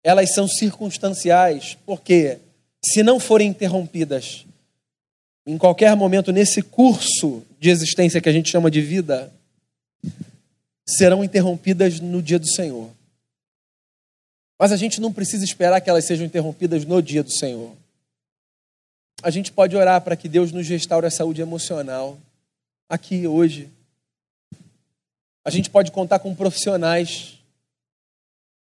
elas 0.01 0.33
são 0.33 0.47
circunstanciais, 0.47 1.77
porque 1.85 2.37
se 2.81 3.03
não 3.03 3.19
forem 3.19 3.49
interrompidas 3.49 4.45
em 5.45 5.57
qualquer 5.57 5.93
momento 5.97 6.31
nesse 6.31 6.61
curso 6.61 7.43
de 7.59 7.69
existência 7.69 8.21
que 8.21 8.29
a 8.29 8.31
gente 8.31 8.49
chama 8.49 8.71
de 8.71 8.79
vida, 8.79 9.33
serão 10.87 11.25
interrompidas 11.25 11.99
no 11.99 12.21
dia 12.21 12.39
do 12.39 12.47
Senhor. 12.47 12.89
Mas 14.57 14.71
a 14.71 14.77
gente 14.77 15.01
não 15.01 15.11
precisa 15.11 15.43
esperar 15.43 15.81
que 15.81 15.89
elas 15.89 16.05
sejam 16.05 16.25
interrompidas 16.25 16.85
no 16.85 17.01
dia 17.01 17.21
do 17.21 17.31
Senhor. 17.33 17.75
A 19.21 19.29
gente 19.29 19.51
pode 19.51 19.75
orar 19.75 19.99
para 19.99 20.15
que 20.15 20.29
Deus 20.29 20.53
nos 20.53 20.69
restaure 20.69 21.05
a 21.05 21.11
saúde 21.11 21.41
emocional 21.41 22.17
aqui 22.87 23.27
hoje. 23.27 23.69
A 25.43 25.49
gente 25.49 25.69
pode 25.69 25.91
contar 25.91 26.19
com 26.19 26.35
profissionais 26.35 27.39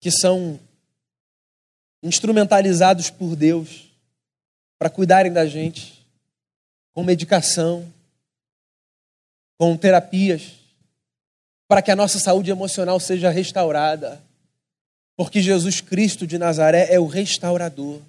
que 0.00 0.10
são 0.10 0.58
instrumentalizados 2.02 3.10
por 3.10 3.36
Deus 3.36 3.90
para 4.78 4.88
cuidarem 4.88 5.32
da 5.32 5.46
gente, 5.46 6.06
com 6.94 7.02
medicação, 7.02 7.92
com 9.58 9.76
terapias, 9.76 10.52
para 11.68 11.82
que 11.82 11.90
a 11.90 11.96
nossa 11.96 12.18
saúde 12.18 12.50
emocional 12.50 12.98
seja 12.98 13.28
restaurada. 13.28 14.22
Porque 15.16 15.42
Jesus 15.42 15.82
Cristo 15.82 16.26
de 16.26 16.38
Nazaré 16.38 16.90
é 16.90 16.98
o 16.98 17.06
restaurador. 17.06 18.00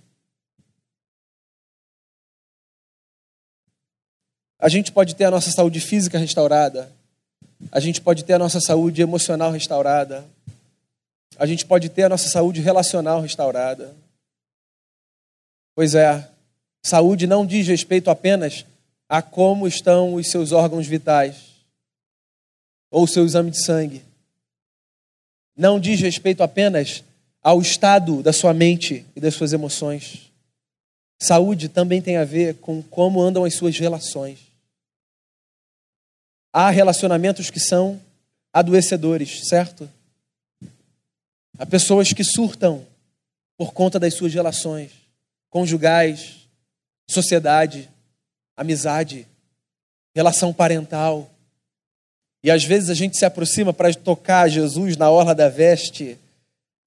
A 4.58 4.70
gente 4.70 4.92
pode 4.92 5.16
ter 5.16 5.26
a 5.26 5.32
nossa 5.32 5.52
saúde 5.52 5.82
física 5.82 6.18
restaurada, 6.18 6.90
a 7.72 7.80
gente 7.80 8.00
pode 8.00 8.24
ter 8.24 8.34
a 8.34 8.40
nossa 8.40 8.62
saúde 8.62 9.02
emocional 9.02 9.52
restaurada, 9.52 10.26
a 11.38 11.46
gente 11.46 11.66
pode 11.66 11.90
ter 11.90 12.04
a 12.04 12.10
nossa 12.10 12.30
saúde 12.30 12.62
relacional 12.62 13.20
restaurada. 13.22 13.94
Pois 15.76 15.96
é, 15.96 16.30
saúde 16.86 17.28
não 17.28 17.46
diz 17.46 17.68
respeito 17.68 18.10
apenas 18.10 18.66
a 19.10 19.22
como 19.22 19.68
estão 19.68 20.14
os 20.14 20.30
seus 20.30 20.52
órgãos 20.52 20.88
vitais 20.88 21.36
ou 22.90 23.04
o 23.04 23.08
seu 23.08 23.26
exame 23.26 23.52
de 23.52 23.64
sangue 23.64 24.12
não 25.62 25.80
diz 25.80 26.00
respeito 26.00 26.42
apenas 26.42 27.04
ao 27.44 27.62
estado 27.62 28.24
da 28.24 28.34
sua 28.34 28.54
mente 28.54 29.06
e 29.16 29.20
das 29.20 29.36
suas 29.36 29.54
emoções. 29.54 30.32
Saúde 31.20 31.70
também 31.70 32.02
tem 32.02 32.18
a 32.18 32.26
ver 32.26 32.56
com 32.56 32.82
como 32.82 33.22
andam 33.22 33.44
as 33.44 33.54
suas 33.54 33.78
relações. 33.78 34.40
Há 36.54 36.70
relacionamentos 36.70 37.50
que 37.50 37.60
são 37.60 38.02
adoecedores, 38.54 39.48
certo? 39.48 39.90
Há 41.58 41.66
pessoas 41.66 42.12
que 42.12 42.24
surtam 42.24 42.86
por 43.58 43.74
conta 43.74 44.00
das 44.00 44.14
suas 44.14 44.34
relações 44.34 44.92
conjugais, 45.50 46.48
sociedade, 47.08 47.90
amizade, 48.56 49.28
relação 50.16 50.54
parental, 50.54 51.30
e 52.44 52.50
às 52.50 52.64
vezes 52.64 52.90
a 52.90 52.94
gente 52.94 53.18
se 53.18 53.26
aproxima 53.26 53.72
para 53.72 53.94
tocar 53.94 54.50
Jesus 54.50 54.98
na 54.98 55.10
orla 55.12 55.36
da 55.36 55.48
veste, 55.48 56.18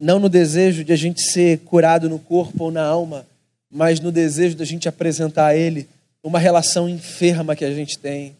não 0.01 0.19
no 0.19 0.29
desejo 0.29 0.83
de 0.83 0.93
a 0.93 0.97
gente 0.97 1.23
ser 1.23 1.61
curado 1.61 2.09
no 2.09 2.19
corpo 2.19 2.65
ou 2.65 2.71
na 2.71 2.85
alma, 2.85 3.25
mas 3.71 4.01
no 4.01 4.11
desejo 4.11 4.57
de 4.57 4.63
a 4.63 4.67
gente 4.67 4.89
apresentar 4.89 5.47
a 5.47 5.57
Ele 5.57 5.89
uma 6.23 6.39
relação 6.39 6.89
enferma 6.89 7.55
que 7.55 7.65
a 7.65 7.73
gente 7.73 7.99
tem 7.99 8.37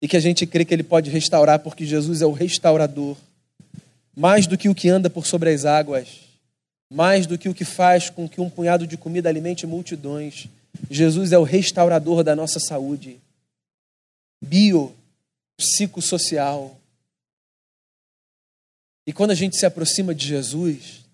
e 0.00 0.08
que 0.08 0.16
a 0.16 0.20
gente 0.20 0.46
crê 0.46 0.64
que 0.64 0.72
Ele 0.72 0.82
pode 0.82 1.10
restaurar, 1.10 1.58
porque 1.60 1.84
Jesus 1.84 2.22
é 2.22 2.26
o 2.26 2.32
restaurador. 2.32 3.16
Mais 4.16 4.46
do 4.46 4.56
que 4.56 4.68
o 4.68 4.74
que 4.74 4.88
anda 4.88 5.08
por 5.08 5.26
sobre 5.26 5.50
as 5.50 5.64
águas, 5.64 6.20
mais 6.90 7.26
do 7.26 7.36
que 7.36 7.48
o 7.48 7.54
que 7.54 7.64
faz 7.64 8.08
com 8.10 8.28
que 8.28 8.40
um 8.40 8.50
punhado 8.50 8.86
de 8.86 8.96
comida 8.96 9.28
alimente 9.28 9.66
multidões, 9.66 10.48
Jesus 10.90 11.32
é 11.32 11.38
o 11.38 11.42
restaurador 11.42 12.22
da 12.22 12.34
nossa 12.34 12.60
saúde. 12.60 13.20
Bio, 14.40 14.94
psicossocial. 15.56 16.78
E 19.06 19.12
quando 19.12 19.32
a 19.32 19.34
gente 19.34 19.56
se 19.56 19.66
aproxima 19.66 20.14
de 20.14 20.26
Jesus, 20.26 21.04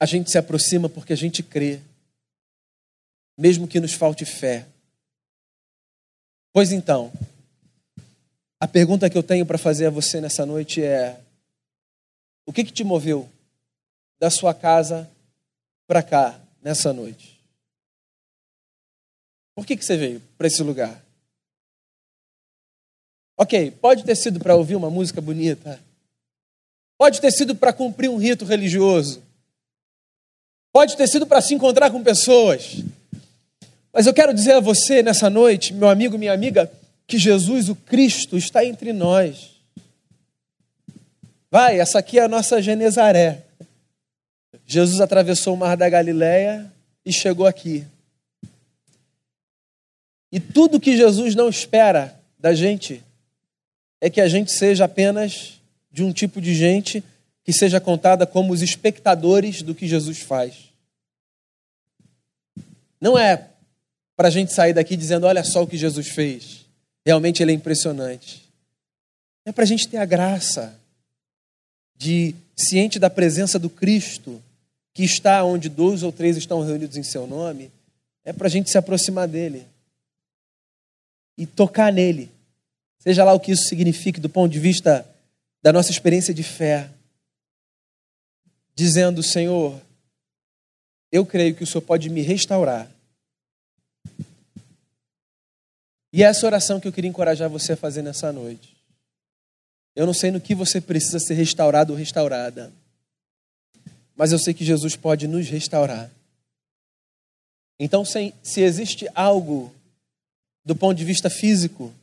a 0.00 0.06
gente 0.06 0.30
se 0.30 0.38
aproxima 0.38 0.88
porque 0.88 1.12
a 1.12 1.16
gente 1.16 1.42
crê, 1.42 1.80
mesmo 3.36 3.66
que 3.66 3.80
nos 3.80 3.92
falte 3.92 4.24
fé. 4.24 4.66
Pois 6.52 6.70
então, 6.72 7.12
a 8.60 8.66
pergunta 8.66 9.08
que 9.08 9.16
eu 9.16 9.22
tenho 9.22 9.46
para 9.46 9.58
fazer 9.58 9.86
a 9.86 9.90
você 9.90 10.20
nessa 10.20 10.44
noite 10.44 10.82
é: 10.82 11.20
o 12.46 12.52
que, 12.52 12.64
que 12.64 12.72
te 12.72 12.84
moveu 12.84 13.28
da 14.18 14.30
sua 14.30 14.52
casa 14.52 15.08
para 15.86 16.02
cá 16.02 16.38
nessa 16.62 16.92
noite? 16.92 17.38
Por 19.54 19.66
que, 19.66 19.76
que 19.76 19.84
você 19.84 19.96
veio 19.96 20.22
para 20.36 20.46
esse 20.46 20.62
lugar? 20.62 21.02
Ok, 23.36 23.70
pode 23.70 24.04
ter 24.04 24.16
sido 24.16 24.40
para 24.40 24.56
ouvir 24.56 24.74
uma 24.74 24.90
música 24.90 25.20
bonita. 25.20 25.80
Pode 26.96 27.20
ter 27.20 27.30
sido 27.30 27.54
para 27.54 27.72
cumprir 27.72 28.08
um 28.08 28.16
rito 28.16 28.44
religioso. 28.44 29.22
Pode 30.72 30.96
ter 30.96 31.06
sido 31.06 31.26
para 31.26 31.40
se 31.40 31.54
encontrar 31.54 31.90
com 31.90 32.02
pessoas. 32.02 32.82
Mas 33.92 34.06
eu 34.06 34.14
quero 34.14 34.34
dizer 34.34 34.54
a 34.54 34.60
você 34.60 35.02
nessa 35.02 35.30
noite, 35.30 35.72
meu 35.72 35.88
amigo, 35.88 36.18
minha 36.18 36.32
amiga, 36.32 36.70
que 37.08 37.18
Jesus, 37.18 37.70
o 37.70 37.74
Cristo, 37.74 38.36
está 38.36 38.62
entre 38.62 38.92
nós. 38.92 39.58
Vai, 41.50 41.80
essa 41.80 41.98
aqui 41.98 42.18
é 42.18 42.24
a 42.24 42.28
nossa 42.28 42.60
Genezaré. 42.60 43.46
Jesus 44.66 45.00
atravessou 45.00 45.54
o 45.54 45.56
mar 45.56 45.74
da 45.74 45.88
Galileia 45.88 46.70
e 47.04 47.10
chegou 47.10 47.46
aqui. 47.46 47.86
E 50.30 50.38
tudo 50.38 50.78
que 50.78 50.94
Jesus 50.94 51.34
não 51.34 51.48
espera 51.48 52.20
da 52.38 52.52
gente 52.52 53.02
é 53.98 54.10
que 54.10 54.20
a 54.20 54.28
gente 54.28 54.52
seja 54.52 54.84
apenas 54.84 55.58
de 55.90 56.04
um 56.04 56.12
tipo 56.12 56.42
de 56.42 56.54
gente 56.54 57.02
que 57.42 57.54
seja 57.54 57.80
contada 57.80 58.26
como 58.26 58.52
os 58.52 58.60
espectadores 58.60 59.62
do 59.62 59.74
que 59.74 59.88
Jesus 59.88 60.18
faz. 60.18 60.68
Não 63.00 63.18
é 63.18 63.48
para 64.14 64.28
a 64.28 64.30
gente 64.30 64.52
sair 64.52 64.74
daqui 64.74 64.94
dizendo: 64.94 65.26
olha 65.26 65.42
só 65.42 65.62
o 65.62 65.66
que 65.66 65.78
Jesus 65.78 66.08
fez. 66.08 66.67
Realmente 67.08 67.42
ele 67.42 67.52
é 67.52 67.54
impressionante. 67.54 68.44
É 69.44 69.50
para 69.52 69.64
a 69.64 69.66
gente 69.66 69.88
ter 69.88 69.96
a 69.96 70.04
graça 70.04 70.78
de, 71.96 72.34
ciente 72.54 72.98
da 72.98 73.08
presença 73.08 73.58
do 73.58 73.70
Cristo, 73.70 74.42
que 74.92 75.02
está 75.02 75.42
onde 75.42 75.68
dois 75.68 76.02
ou 76.02 76.12
três 76.12 76.36
estão 76.36 76.60
reunidos 76.60 76.96
em 76.96 77.02
seu 77.02 77.26
nome, 77.26 77.72
é 78.24 78.32
para 78.32 78.46
a 78.46 78.50
gente 78.50 78.68
se 78.68 78.76
aproximar 78.76 79.26
dele 79.26 79.66
e 81.38 81.46
tocar 81.46 81.92
nele 81.92 82.30
Seja 82.98 83.24
lá 83.24 83.32
o 83.32 83.40
que 83.40 83.52
isso 83.52 83.68
signifique 83.68 84.20
do 84.20 84.28
ponto 84.28 84.52
de 84.52 84.58
vista 84.58 85.08
da 85.62 85.72
nossa 85.72 85.90
experiência 85.90 86.34
de 86.34 86.42
fé. 86.42 86.90
Dizendo, 88.74 89.22
Senhor, 89.22 89.80
eu 91.10 91.24
creio 91.24 91.54
que 91.54 91.62
o 91.62 91.66
Senhor 91.66 91.82
pode 91.82 92.10
me 92.10 92.20
restaurar. 92.20 92.90
E 96.12 96.22
é 96.22 96.26
essa 96.26 96.46
oração 96.46 96.80
que 96.80 96.88
eu 96.88 96.92
queria 96.92 97.10
encorajar 97.10 97.48
você 97.48 97.72
a 97.72 97.76
fazer 97.76 98.02
nessa 98.02 98.32
noite. 98.32 98.76
Eu 99.94 100.06
não 100.06 100.14
sei 100.14 100.30
no 100.30 100.40
que 100.40 100.54
você 100.54 100.80
precisa 100.80 101.18
ser 101.18 101.34
restaurado 101.34 101.92
ou 101.92 101.98
restaurada, 101.98 102.72
mas 104.14 104.32
eu 104.32 104.38
sei 104.38 104.54
que 104.54 104.64
Jesus 104.64 104.96
pode 104.96 105.26
nos 105.26 105.48
restaurar. 105.48 106.10
Então, 107.78 108.04
se 108.04 108.60
existe 108.60 109.08
algo 109.14 109.72
do 110.64 110.74
ponto 110.74 110.96
de 110.96 111.04
vista 111.04 111.30
físico 111.30 111.94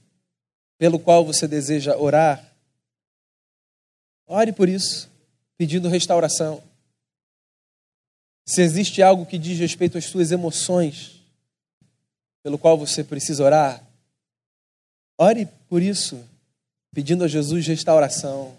pelo 0.77 0.99
qual 0.99 1.25
você 1.25 1.47
deseja 1.47 1.97
orar, 1.97 2.43
ore 4.27 4.51
por 4.51 4.67
isso, 4.67 5.09
pedindo 5.57 5.87
restauração. 5.87 6.61
Se 8.45 8.61
existe 8.61 9.01
algo 9.01 9.25
que 9.25 9.37
diz 9.37 9.57
respeito 9.59 9.97
às 9.97 10.05
suas 10.05 10.31
emoções, 10.31 11.21
pelo 12.43 12.57
qual 12.57 12.77
você 12.77 13.03
precisa 13.03 13.43
orar, 13.43 13.84
ore 15.17 15.47
por 15.67 15.81
isso, 15.81 16.23
pedindo 16.93 17.23
a 17.23 17.27
Jesus 17.27 17.65
restauração. 17.67 18.55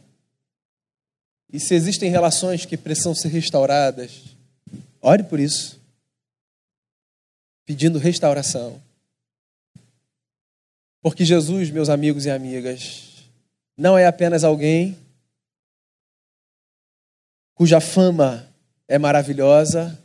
E 1.53 1.61
se 1.61 1.75
existem 1.75 2.11
relações 2.11 2.65
que 2.65 2.77
precisam 2.77 3.15
ser 3.15 3.29
restauradas, 3.29 4.25
ore 5.01 5.23
por 5.23 5.39
isso, 5.39 5.81
pedindo 7.65 7.99
restauração. 7.99 8.81
Porque 11.01 11.25
Jesus, 11.25 11.71
meus 11.71 11.89
amigos 11.89 12.27
e 12.27 12.31
amigas, 12.31 13.25
não 13.77 13.97
é 13.97 14.07
apenas 14.07 14.43
alguém 14.43 14.97
cuja 17.55 17.81
fama 17.81 18.49
é 18.87 18.99
maravilhosa, 18.99 19.99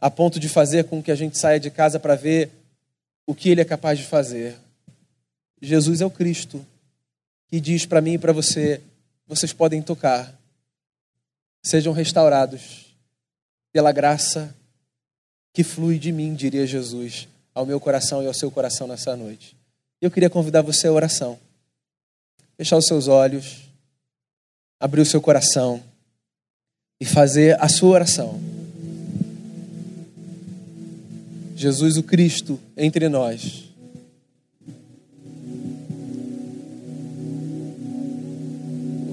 a 0.00 0.10
ponto 0.10 0.40
de 0.40 0.48
fazer 0.48 0.84
com 0.84 1.02
que 1.02 1.10
a 1.10 1.14
gente 1.14 1.36
saia 1.36 1.60
de 1.60 1.70
casa 1.70 2.00
para 2.00 2.14
ver 2.14 2.50
o 3.26 3.34
que 3.34 3.50
ele 3.50 3.60
é 3.60 3.64
capaz 3.64 3.98
de 3.98 4.06
fazer. 4.06 4.56
Jesus 5.60 6.00
é 6.00 6.06
o 6.06 6.10
Cristo 6.10 6.64
que 7.48 7.60
diz 7.60 7.84
para 7.84 8.00
mim 8.00 8.14
e 8.14 8.18
para 8.18 8.32
você: 8.32 8.80
vocês 9.26 9.52
podem 9.52 9.82
tocar, 9.82 10.34
sejam 11.62 11.92
restaurados 11.92 12.86
pela 13.72 13.92
graça 13.92 14.54
que 15.52 15.64
flui 15.64 15.98
de 15.98 16.12
mim, 16.12 16.34
diria 16.34 16.66
Jesus, 16.66 17.28
ao 17.54 17.66
meu 17.66 17.80
coração 17.80 18.22
e 18.22 18.26
ao 18.26 18.34
seu 18.34 18.50
coração 18.50 18.86
nessa 18.86 19.16
noite. 19.16 19.56
Eu 20.00 20.10
queria 20.10 20.30
convidar 20.30 20.62
você 20.62 20.86
à 20.86 20.92
oração. 20.92 21.38
Fechar 22.56 22.76
os 22.76 22.86
seus 22.86 23.08
olhos, 23.08 23.68
abrir 24.78 25.00
o 25.00 25.06
seu 25.06 25.20
coração 25.20 25.82
e 27.00 27.04
fazer 27.04 27.60
a 27.60 27.68
sua 27.68 27.90
oração. 27.90 28.40
Jesus 31.56 31.96
o 31.96 32.02
Cristo 32.02 32.58
entre 32.76 33.08
nós. 33.08 33.69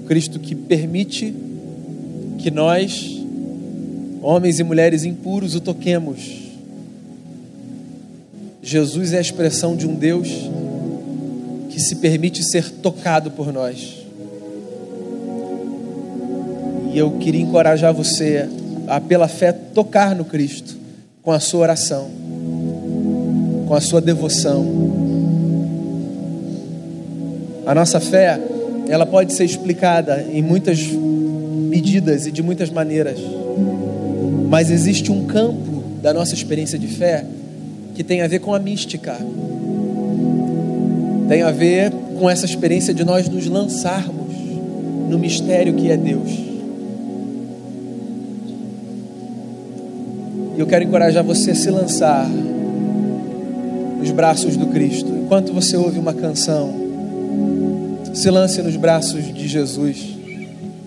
Cristo 0.07 0.39
que 0.39 0.55
permite 0.55 1.33
que 2.37 2.49
nós, 2.49 3.21
homens 4.21 4.59
e 4.59 4.63
mulheres 4.63 5.03
impuros, 5.03 5.53
o 5.53 5.59
toquemos. 5.59 6.47
Jesus 8.63 9.13
é 9.13 9.17
a 9.17 9.21
expressão 9.21 9.75
de 9.75 9.85
um 9.85 9.93
Deus 9.93 10.29
que 11.69 11.79
se 11.79 11.97
permite 11.97 12.43
ser 12.43 12.71
tocado 12.71 13.31
por 13.31 13.51
nós. 13.51 13.97
E 16.93 16.97
eu 16.97 17.11
queria 17.19 17.41
encorajar 17.41 17.93
você 17.93 18.47
a, 18.87 19.01
pela 19.01 19.27
fé, 19.27 19.51
tocar 19.51 20.15
no 20.15 20.25
Cristo 20.25 20.75
com 21.21 21.31
a 21.31 21.39
sua 21.39 21.59
oração, 21.61 22.09
com 23.67 23.75
a 23.75 23.81
sua 23.81 23.99
devoção. 23.99 24.65
A 27.65 27.75
nossa 27.75 27.99
fé, 27.99 28.39
ela 28.89 29.05
pode 29.05 29.33
ser 29.33 29.43
explicada 29.43 30.25
em 30.31 30.41
muitas 30.41 30.79
medidas 30.79 32.25
e 32.25 32.31
de 32.31 32.41
muitas 32.41 32.69
maneiras, 32.69 33.19
mas 34.49 34.71
existe 34.71 35.11
um 35.11 35.25
campo 35.25 35.83
da 36.01 36.13
nossa 36.13 36.33
experiência 36.33 36.79
de 36.79 36.87
fé 36.87 37.25
que 37.95 38.03
tem 38.03 38.21
a 38.21 38.27
ver 38.27 38.39
com 38.39 38.53
a 38.53 38.59
mística, 38.59 39.17
tem 41.27 41.41
a 41.41 41.51
ver 41.51 41.91
com 42.17 42.29
essa 42.29 42.45
experiência 42.45 42.93
de 42.93 43.03
nós 43.03 43.27
nos 43.27 43.45
lançarmos 43.47 44.33
no 45.09 45.19
mistério 45.19 45.73
que 45.73 45.91
é 45.91 45.97
Deus. 45.97 46.29
E 50.55 50.59
eu 50.59 50.65
quero 50.65 50.85
encorajar 50.85 51.23
você 51.23 51.51
a 51.51 51.55
se 51.55 51.69
lançar 51.69 52.27
nos 53.99 54.11
braços 54.11 54.55
do 54.57 54.67
Cristo. 54.67 55.11
Enquanto 55.13 55.53
você 55.53 55.77
ouve 55.77 55.99
uma 55.99 56.13
canção, 56.13 56.86
se 58.17 58.31
lance 58.31 58.63
nos 58.63 58.75
braços 58.75 59.31
de 59.31 59.47
Jesus. 59.47 60.17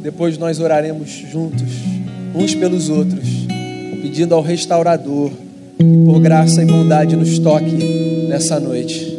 Depois 0.03 0.37
nós 0.37 0.59
oraremos 0.59 1.11
juntos, 1.31 1.71
uns 2.35 2.57
pelos 2.57 2.89
outros, 2.89 3.47
pedindo 4.03 4.35
ao 4.35 4.43
restaurador 4.43 5.31
que 5.79 5.85
por 6.05 6.21
graça 6.21 6.61
e 6.61 6.67
bondade 6.67 7.15
nos 7.15 7.39
toque 7.39 8.27
nessa 8.29 8.59
noite. 8.59 9.17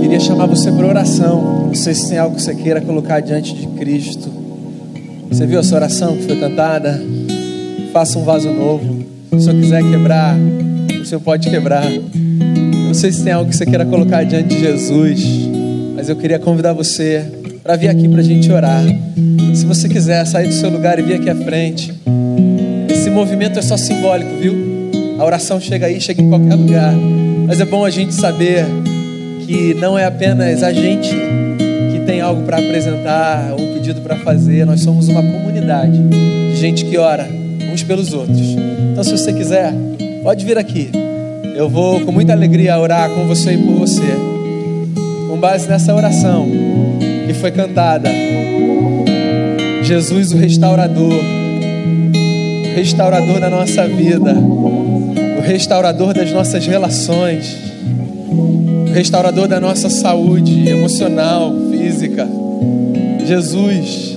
Queria 0.00 0.20
chamar 0.20 0.46
você 0.46 0.72
para 0.72 0.86
oração. 0.86 1.66
Não 1.66 1.74
sei 1.74 1.92
se 1.92 2.08
tem 2.08 2.16
algo 2.16 2.36
que 2.36 2.42
você 2.42 2.54
queira 2.54 2.80
colocar 2.80 3.20
diante 3.20 3.54
de 3.54 3.66
Cristo. 3.78 4.30
Você 5.28 5.46
viu 5.46 5.60
essa 5.60 5.74
oração 5.74 6.16
que 6.16 6.22
foi 6.22 6.40
cantada? 6.40 7.02
Faça 7.92 8.18
um 8.18 8.24
vaso 8.24 8.50
novo. 8.50 9.04
Se 9.32 9.42
senhor 9.42 9.60
quiser 9.60 9.82
quebrar, 9.82 10.36
senhor 11.04 11.20
pode 11.20 11.50
quebrar. 11.50 11.84
Não 12.90 12.94
sei 12.94 13.12
se 13.12 13.22
tem 13.22 13.32
algo 13.32 13.48
que 13.48 13.56
você 13.56 13.64
queira 13.64 13.86
colocar 13.86 14.24
diante 14.24 14.48
de 14.48 14.58
Jesus, 14.58 15.24
mas 15.94 16.08
eu 16.08 16.16
queria 16.16 16.40
convidar 16.40 16.72
você 16.72 17.24
para 17.62 17.76
vir 17.76 17.88
aqui 17.88 18.08
para 18.08 18.18
a 18.20 18.24
gente 18.24 18.50
orar. 18.50 18.82
Se 19.54 19.64
você 19.64 19.88
quiser 19.88 20.26
sair 20.26 20.48
do 20.48 20.52
seu 20.52 20.68
lugar 20.68 20.98
e 20.98 21.02
vir 21.02 21.14
aqui 21.14 21.30
à 21.30 21.36
frente, 21.36 21.94
esse 22.88 23.08
movimento 23.08 23.60
é 23.60 23.62
só 23.62 23.76
simbólico, 23.76 24.32
viu? 24.42 24.56
A 25.20 25.24
oração 25.24 25.60
chega 25.60 25.86
aí, 25.86 26.00
chega 26.00 26.20
em 26.20 26.28
qualquer 26.28 26.56
lugar. 26.56 26.92
Mas 27.46 27.60
é 27.60 27.64
bom 27.64 27.84
a 27.84 27.90
gente 27.90 28.12
saber 28.12 28.66
que 29.46 29.72
não 29.74 29.96
é 29.96 30.04
apenas 30.04 30.64
a 30.64 30.72
gente 30.72 31.10
que 31.10 32.04
tem 32.04 32.20
algo 32.20 32.42
para 32.42 32.58
apresentar, 32.58 33.54
um 33.54 33.72
pedido 33.74 34.00
para 34.00 34.16
fazer. 34.16 34.66
Nós 34.66 34.80
somos 34.80 35.06
uma 35.06 35.22
comunidade 35.22 35.96
de 35.96 36.56
gente 36.56 36.84
que 36.84 36.98
ora 36.98 37.28
uns 37.72 37.84
pelos 37.84 38.12
outros. 38.12 38.56
Então, 38.90 39.04
se 39.04 39.12
você 39.12 39.32
quiser, 39.32 39.72
pode 40.24 40.44
vir 40.44 40.58
aqui. 40.58 40.90
Eu 41.60 41.68
vou 41.68 42.00
com 42.00 42.10
muita 42.10 42.32
alegria 42.32 42.78
orar 42.78 43.10
com 43.10 43.26
você 43.26 43.52
e 43.52 43.58
por 43.58 43.74
você. 43.74 44.16
Com 45.28 45.36
base 45.36 45.68
nessa 45.68 45.94
oração 45.94 46.48
que 47.26 47.34
foi 47.34 47.50
cantada. 47.50 48.08
Jesus, 49.82 50.32
o 50.32 50.38
restaurador, 50.38 51.12
o 51.12 52.74
restaurador 52.74 53.40
da 53.40 53.50
nossa 53.50 53.86
vida, 53.86 54.32
o 54.32 55.42
restaurador 55.42 56.14
das 56.14 56.32
nossas 56.32 56.66
relações, 56.66 57.58
o 58.88 58.92
restaurador 58.94 59.46
da 59.46 59.60
nossa 59.60 59.90
saúde 59.90 60.66
emocional, 60.66 61.52
física. 61.70 62.26
Jesus, 63.26 64.16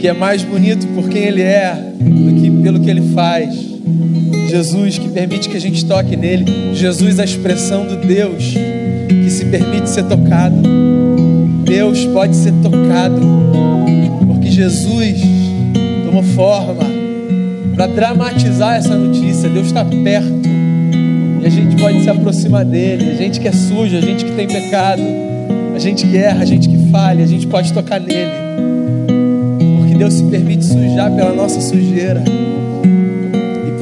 que 0.00 0.06
é 0.06 0.12
mais 0.12 0.44
bonito 0.44 0.86
por 0.94 1.08
quem 1.08 1.24
Ele 1.24 1.42
é 1.42 1.74
do 1.74 2.40
que 2.40 2.48
pelo 2.62 2.78
que 2.78 2.88
Ele 2.88 3.02
faz. 3.12 3.63
Jesus, 4.54 4.98
que 4.98 5.08
permite 5.08 5.48
que 5.48 5.56
a 5.56 5.60
gente 5.60 5.84
toque 5.84 6.14
nele. 6.14 6.44
Jesus, 6.76 7.18
a 7.18 7.24
expressão 7.24 7.84
do 7.88 7.96
Deus 7.96 8.54
que 9.08 9.28
se 9.28 9.46
permite 9.46 9.90
ser 9.90 10.04
tocado. 10.04 10.54
Deus 11.64 12.06
pode 12.06 12.36
ser 12.36 12.52
tocado, 12.62 13.20
porque 14.28 14.52
Jesus 14.52 15.20
tomou 16.06 16.22
forma 16.22 16.84
para 17.74 17.88
dramatizar 17.88 18.76
essa 18.76 18.94
notícia. 18.94 19.48
Deus 19.48 19.66
está 19.66 19.84
perto 19.84 20.48
e 21.42 21.44
a 21.44 21.50
gente 21.50 21.74
pode 21.74 22.04
se 22.04 22.08
aproximar 22.08 22.64
dele. 22.64 23.10
A 23.10 23.14
gente 23.16 23.40
que 23.40 23.48
é 23.48 23.52
sujo, 23.52 23.96
a 23.96 24.00
gente 24.00 24.24
que 24.24 24.36
tem 24.36 24.46
pecado, 24.46 25.02
a 25.74 25.80
gente 25.80 26.06
que 26.06 26.16
erra, 26.16 26.42
a 26.42 26.46
gente 26.46 26.68
que 26.68 26.92
falha, 26.92 27.24
a 27.24 27.26
gente 27.26 27.48
pode 27.48 27.72
tocar 27.72 27.98
nele. 27.98 28.30
Porque 29.78 29.96
Deus 29.96 30.14
se 30.14 30.22
permite 30.22 30.64
sujar 30.64 31.10
pela 31.10 31.32
nossa 31.32 31.60
sujeira 31.60 32.22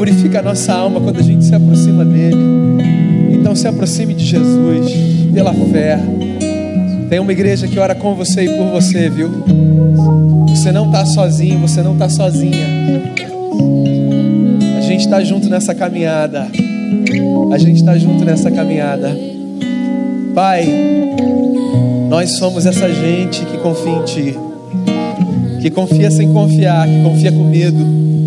purifica 0.02 0.40
a 0.40 0.42
nossa 0.42 0.72
alma 0.72 1.00
quando 1.00 1.20
a 1.20 1.22
gente 1.22 1.44
se 1.44 1.54
aproxima 1.54 2.04
dele. 2.04 2.36
Então 3.30 3.54
se 3.54 3.68
aproxime 3.68 4.12
de 4.14 4.24
Jesus 4.24 4.92
pela 5.32 5.54
fé. 5.54 5.96
Tem 7.08 7.20
uma 7.20 7.30
igreja 7.30 7.68
que 7.68 7.78
ora 7.78 7.94
com 7.94 8.12
você 8.16 8.46
e 8.46 8.48
por 8.48 8.66
você, 8.66 9.08
viu? 9.08 9.30
Você 10.48 10.72
não 10.72 10.86
está 10.86 11.06
sozinho, 11.06 11.60
você 11.60 11.82
não 11.82 11.92
está 11.92 12.08
sozinha. 12.08 12.66
A 14.76 14.80
gente 14.80 15.04
está 15.04 15.22
junto 15.22 15.48
nessa 15.48 15.72
caminhada. 15.72 16.48
A 17.52 17.58
gente 17.58 17.76
está 17.76 17.96
junto 17.96 18.24
nessa 18.24 18.50
caminhada. 18.50 19.16
Pai, 20.34 20.66
nós 22.08 22.32
somos 22.38 22.66
essa 22.66 22.92
gente 22.92 23.46
que 23.46 23.56
confia 23.58 23.92
em 23.92 24.04
Ti, 24.04 24.36
que 25.60 25.70
confia 25.70 26.10
sem 26.10 26.32
confiar, 26.32 26.88
que 26.88 27.02
confia 27.04 27.30
com 27.30 27.44
medo. 27.44 28.21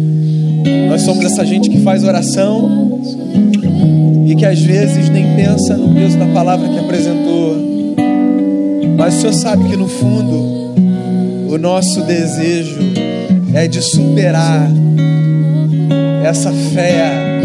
Nós 0.90 1.02
somos 1.02 1.24
essa 1.26 1.46
gente 1.46 1.70
que 1.70 1.80
faz 1.82 2.04
oração 2.04 3.00
e 4.26 4.36
que 4.36 4.46
às 4.46 4.60
vezes 4.60 5.10
nem 5.10 5.36
pensa 5.36 5.78
no 5.78 5.94
peso 5.94 6.18
da 6.18 6.28
palavra 6.28 6.68
que 6.68 6.80
apresentou. 6.80 7.56
Mas 8.98 9.18
o 9.18 9.22
Senhor 9.22 9.34
sabe 9.34 9.70
que 9.70 9.76
no 9.76 9.88
fundo 9.88 11.54
o 11.54 11.58
nosso 11.58 12.02
desejo 12.02 12.80
é 13.54 13.68
de 13.68 13.82
superar 13.82 14.70
essa 16.24 16.52
fé, 16.52 17.42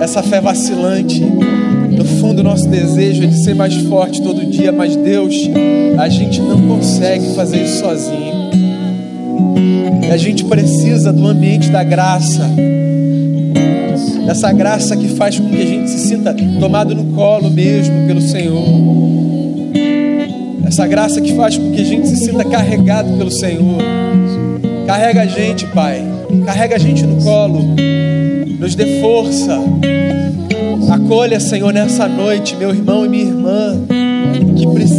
essa 0.00 0.22
fé 0.22 0.40
vacilante, 0.40 1.24
No 1.96 2.04
fundo, 2.04 2.42
nosso 2.42 2.68
desejo 2.68 3.24
é 3.24 3.26
de 3.26 3.42
ser 3.42 3.54
mais 3.54 3.74
forte 3.74 4.20
todo 4.20 4.44
dia, 4.44 4.70
mas 4.70 4.94
Deus, 4.94 5.34
a 5.96 6.08
gente 6.10 6.40
não 6.42 6.60
consegue 6.68 7.34
fazer 7.34 7.64
isso 7.64 7.80
sozinho. 7.80 8.35
A 10.10 10.16
gente 10.16 10.44
precisa 10.44 11.12
do 11.12 11.26
ambiente 11.26 11.68
da 11.70 11.84
graça, 11.84 12.48
dessa 14.24 14.52
graça 14.52 14.96
que 14.96 15.08
faz 15.08 15.38
com 15.38 15.48
que 15.48 15.62
a 15.62 15.66
gente 15.66 15.90
se 15.90 16.08
sinta 16.08 16.34
tomado 16.58 16.94
no 16.94 17.04
colo 17.14 17.50
mesmo 17.50 18.06
pelo 18.06 18.20
Senhor. 18.20 18.64
Essa 20.64 20.86
graça 20.86 21.20
que 21.20 21.34
faz 21.34 21.56
com 21.56 21.70
que 21.70 21.80
a 21.80 21.84
gente 21.84 22.08
se 22.08 22.16
sinta 22.16 22.44
carregado 22.44 23.16
pelo 23.16 23.30
Senhor. 23.30 23.78
Carrega 24.86 25.22
a 25.22 25.26
gente, 25.26 25.66
Pai. 25.66 26.02
Carrega 26.44 26.76
a 26.76 26.78
gente 26.78 27.04
no 27.04 27.22
colo. 27.22 27.60
Nos 28.58 28.74
dê 28.74 29.00
força. 29.00 29.60
Acolha, 30.90 31.38
Senhor, 31.40 31.72
nessa 31.72 32.08
noite, 32.08 32.56
meu 32.56 32.70
irmão 32.70 33.04
e 33.04 33.08
minha 33.08 33.24
irmã, 33.24 33.80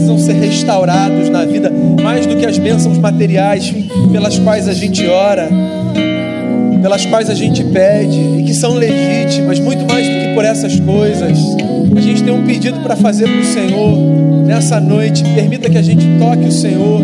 precisam 0.07 0.17
ser 0.17 0.33
restaurados 0.33 1.27
na 1.29 1.43
vida, 1.43 1.71
mais 2.01 2.25
do 2.25 2.35
que 2.35 2.45
as 2.45 2.57
bênçãos 2.57 2.97
materiais 2.97 3.73
pelas 4.11 4.39
quais 4.39 4.67
a 4.67 4.73
gente 4.73 5.05
ora, 5.05 5.49
pelas 6.81 7.05
quais 7.05 7.29
a 7.29 7.33
gente 7.33 7.63
pede 7.65 8.17
e 8.39 8.43
que 8.43 8.53
são 8.53 8.75
legítimas, 8.75 9.59
muito 9.59 9.85
mais 9.85 10.07
do 10.07 10.13
que 10.13 10.33
por 10.33 10.45
essas 10.45 10.79
coisas. 10.79 11.37
A 11.95 11.99
gente 11.99 12.23
tem 12.23 12.33
um 12.33 12.45
pedido 12.45 12.79
para 12.79 12.95
fazer 12.95 13.25
para 13.25 13.41
o 13.41 13.43
Senhor 13.43 13.97
nessa 14.45 14.79
noite. 14.79 15.23
Permita 15.35 15.69
que 15.69 15.77
a 15.77 15.81
gente 15.81 16.05
toque 16.17 16.45
o 16.45 16.51
Senhor 16.51 17.01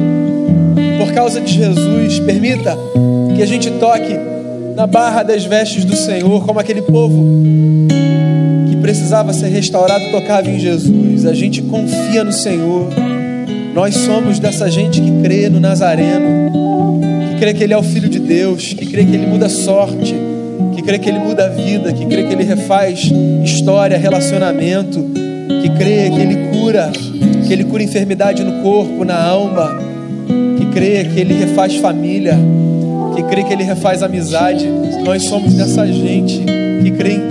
por 0.98 1.12
causa 1.12 1.42
de 1.42 1.54
Jesus. 1.54 2.20
Permita 2.20 2.78
que 3.36 3.42
a 3.42 3.46
gente 3.46 3.70
toque 3.72 4.18
na 4.76 4.88
barra 4.88 5.24
das 5.24 5.44
vestes 5.44 5.84
do 5.84 5.96
Senhor, 5.96 6.46
como 6.46 6.60
aquele 6.60 6.82
povo 6.82 7.44
precisava 8.94 9.34
ser 9.34 9.48
restaurado 9.48 10.12
tocava 10.12 10.48
em 10.48 10.60
Jesus. 10.60 11.26
A 11.26 11.34
gente 11.34 11.64
confia 11.64 12.24
no 12.24 12.32
Senhor. 12.32 12.90
Nós 13.74 13.96
somos 13.96 14.38
dessa 14.38 14.70
gente 14.70 15.02
que 15.02 15.12
crê 15.24 15.50
no 15.50 15.60
Nazareno, 15.60 16.52
que 17.32 17.40
crê 17.40 17.56
que 17.56 17.64
Ele 17.64 17.74
é 17.74 17.78
o 17.78 17.82
Filho 17.82 18.08
de 18.08 18.20
Deus, 18.20 18.74
que 18.74 18.86
crê 18.86 19.04
que 19.04 19.16
Ele 19.16 19.26
muda 19.26 19.48
a 19.48 19.50
sorte, 19.50 20.14
que 20.76 20.84
crê 20.84 21.00
que 21.00 21.10
Ele 21.10 21.18
muda 21.18 21.46
a 21.46 21.50
vida, 21.50 21.92
que 21.92 22.06
crê 22.06 22.24
que 22.24 22.34
Ele 22.34 22.44
refaz 22.44 23.12
história, 23.44 23.98
relacionamento, 23.98 25.04
que 25.64 25.70
crê 25.70 26.12
que 26.12 26.20
Ele 26.20 26.52
cura, 26.52 26.92
que 27.48 27.52
Ele 27.52 27.64
cura 27.64 27.82
enfermidade 27.82 28.44
no 28.44 28.62
corpo, 28.62 29.04
na 29.04 29.20
alma, 29.20 29.76
que 30.60 30.68
crê 30.68 31.04
que 31.06 31.20
Ele 31.20 31.34
refaz 31.34 31.76
família, 31.78 32.38
que 33.16 33.24
crê 33.24 33.44
que 33.44 33.54
Ele 33.54 33.64
refaz 33.64 34.04
amizade. 34.04 34.68
Nós 35.04 35.24
somos 35.24 35.56
dessa 35.56 35.88
gente 35.88 36.44
que 36.84 36.92
crê 36.92 37.14
em 37.14 37.23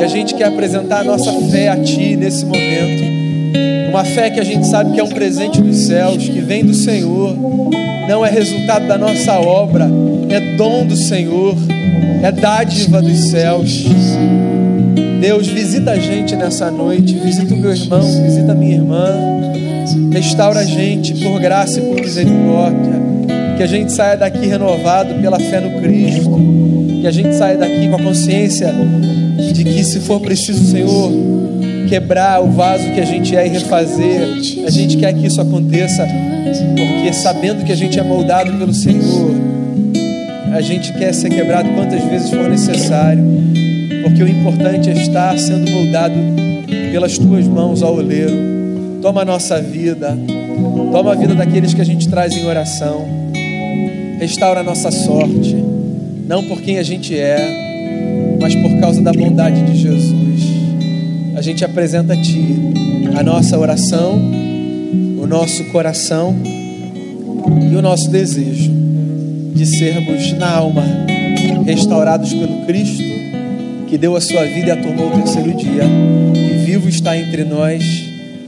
e 0.00 0.02
a 0.02 0.08
gente 0.08 0.34
quer 0.34 0.46
apresentar 0.46 1.00
a 1.00 1.04
nossa 1.04 1.30
fé 1.50 1.68
a 1.68 1.76
Ti 1.76 2.16
nesse 2.16 2.46
momento. 2.46 3.04
Uma 3.90 4.02
fé 4.02 4.30
que 4.30 4.40
a 4.40 4.44
gente 4.44 4.66
sabe 4.66 4.92
que 4.92 5.00
é 5.00 5.04
um 5.04 5.08
presente 5.08 5.60
dos 5.60 5.76
céus, 5.76 6.26
que 6.26 6.40
vem 6.40 6.64
do 6.64 6.72
Senhor, 6.72 7.36
não 8.08 8.24
é 8.24 8.30
resultado 8.30 8.86
da 8.88 8.96
nossa 8.96 9.38
obra, 9.38 9.90
é 10.30 10.56
dom 10.56 10.86
do 10.86 10.96
Senhor, 10.96 11.54
é 12.22 12.32
dádiva 12.32 13.02
dos 13.02 13.30
céus. 13.30 13.84
Deus, 15.20 15.48
visita 15.48 15.90
a 15.90 15.98
gente 15.98 16.34
nessa 16.34 16.70
noite, 16.70 17.14
visita 17.18 17.52
o 17.52 17.58
meu 17.58 17.70
irmão, 17.70 18.22
visita 18.22 18.52
a 18.52 18.54
minha 18.54 18.76
irmã, 18.76 19.06
restaura 20.10 20.60
a 20.60 20.64
gente 20.64 21.12
por 21.22 21.38
graça 21.38 21.78
e 21.78 21.82
por 21.82 22.00
misericórdia. 22.00 23.00
Que 23.58 23.62
a 23.62 23.66
gente 23.66 23.92
saia 23.92 24.16
daqui 24.16 24.46
renovado 24.46 25.12
pela 25.20 25.38
fé 25.38 25.60
no 25.60 25.78
Cristo, 25.82 26.40
que 27.02 27.06
a 27.06 27.10
gente 27.10 27.34
saia 27.34 27.58
daqui 27.58 27.86
com 27.90 27.96
a 27.96 28.02
consciência 28.02 28.72
de 29.52 29.64
que, 29.64 29.84
se 29.84 30.00
for 30.00 30.20
preciso, 30.20 30.64
Senhor, 30.64 31.10
quebrar 31.88 32.42
o 32.42 32.50
vaso 32.50 32.84
que 32.92 33.00
a 33.00 33.04
gente 33.04 33.34
é 33.34 33.46
e 33.46 33.50
refazer, 33.50 34.22
a 34.66 34.70
gente 34.70 34.96
quer 34.96 35.12
que 35.12 35.26
isso 35.26 35.40
aconteça, 35.40 36.06
porque 36.76 37.12
sabendo 37.12 37.64
que 37.64 37.72
a 37.72 37.76
gente 37.76 37.98
é 37.98 38.02
moldado 38.02 38.52
pelo 38.52 38.72
Senhor, 38.72 39.34
a 40.52 40.60
gente 40.60 40.92
quer 40.92 41.12
ser 41.12 41.30
quebrado 41.30 41.68
quantas 41.70 42.02
vezes 42.04 42.30
for 42.30 42.48
necessário, 42.48 43.22
porque 44.02 44.22
o 44.22 44.28
importante 44.28 44.90
é 44.90 44.92
estar 44.92 45.38
sendo 45.38 45.70
moldado 45.70 46.14
pelas 46.92 47.18
tuas 47.18 47.46
mãos 47.46 47.82
ao 47.82 47.96
oleiro. 47.96 48.50
Toma 49.02 49.22
a 49.22 49.24
nossa 49.24 49.60
vida, 49.60 50.16
toma 50.92 51.12
a 51.12 51.14
vida 51.14 51.34
daqueles 51.34 51.72
que 51.72 51.80
a 51.80 51.84
gente 51.84 52.08
traz 52.08 52.36
em 52.36 52.44
oração, 52.46 53.06
restaura 54.18 54.60
a 54.60 54.62
nossa 54.62 54.90
sorte, 54.90 55.56
não 56.26 56.44
por 56.44 56.60
quem 56.60 56.78
a 56.78 56.82
gente 56.82 57.16
é, 57.18 57.69
mas 58.40 58.54
por 58.54 58.80
causa 58.80 59.02
da 59.02 59.12
bondade 59.12 59.62
de 59.62 59.76
Jesus. 59.76 60.40
A 61.36 61.42
gente 61.42 61.64
apresenta 61.64 62.14
a 62.14 62.20
Ti 62.20 62.44
a 63.16 63.22
nossa 63.22 63.58
oração, 63.58 64.20
o 65.22 65.26
nosso 65.26 65.64
coração 65.66 66.36
e 67.70 67.76
o 67.76 67.82
nosso 67.82 68.10
desejo 68.10 68.72
de 69.54 69.66
sermos 69.66 70.32
na 70.32 70.48
alma 70.48 70.82
restaurados 71.64 72.32
pelo 72.32 72.64
Cristo 72.66 73.10
que 73.90 73.98
deu 73.98 74.14
a 74.14 74.20
sua 74.20 74.44
vida 74.44 74.68
e 74.68 74.70
a 74.70 74.76
tomou 74.76 75.08
o 75.08 75.10
terceiro 75.10 75.52
dia, 75.52 75.82
que 76.32 76.64
vivo 76.64 76.88
está 76.88 77.18
entre 77.18 77.42
nós, 77.42 77.82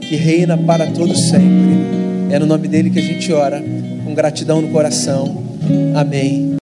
que 0.00 0.14
reina 0.14 0.56
para 0.56 0.86
todo 0.86 1.16
sempre. 1.16 2.30
É 2.30 2.38
no 2.38 2.46
nome 2.46 2.68
dele 2.68 2.90
que 2.90 3.00
a 3.00 3.02
gente 3.02 3.32
ora, 3.32 3.60
com 4.04 4.14
gratidão 4.14 4.62
no 4.62 4.68
coração. 4.68 5.42
Amém. 5.96 6.42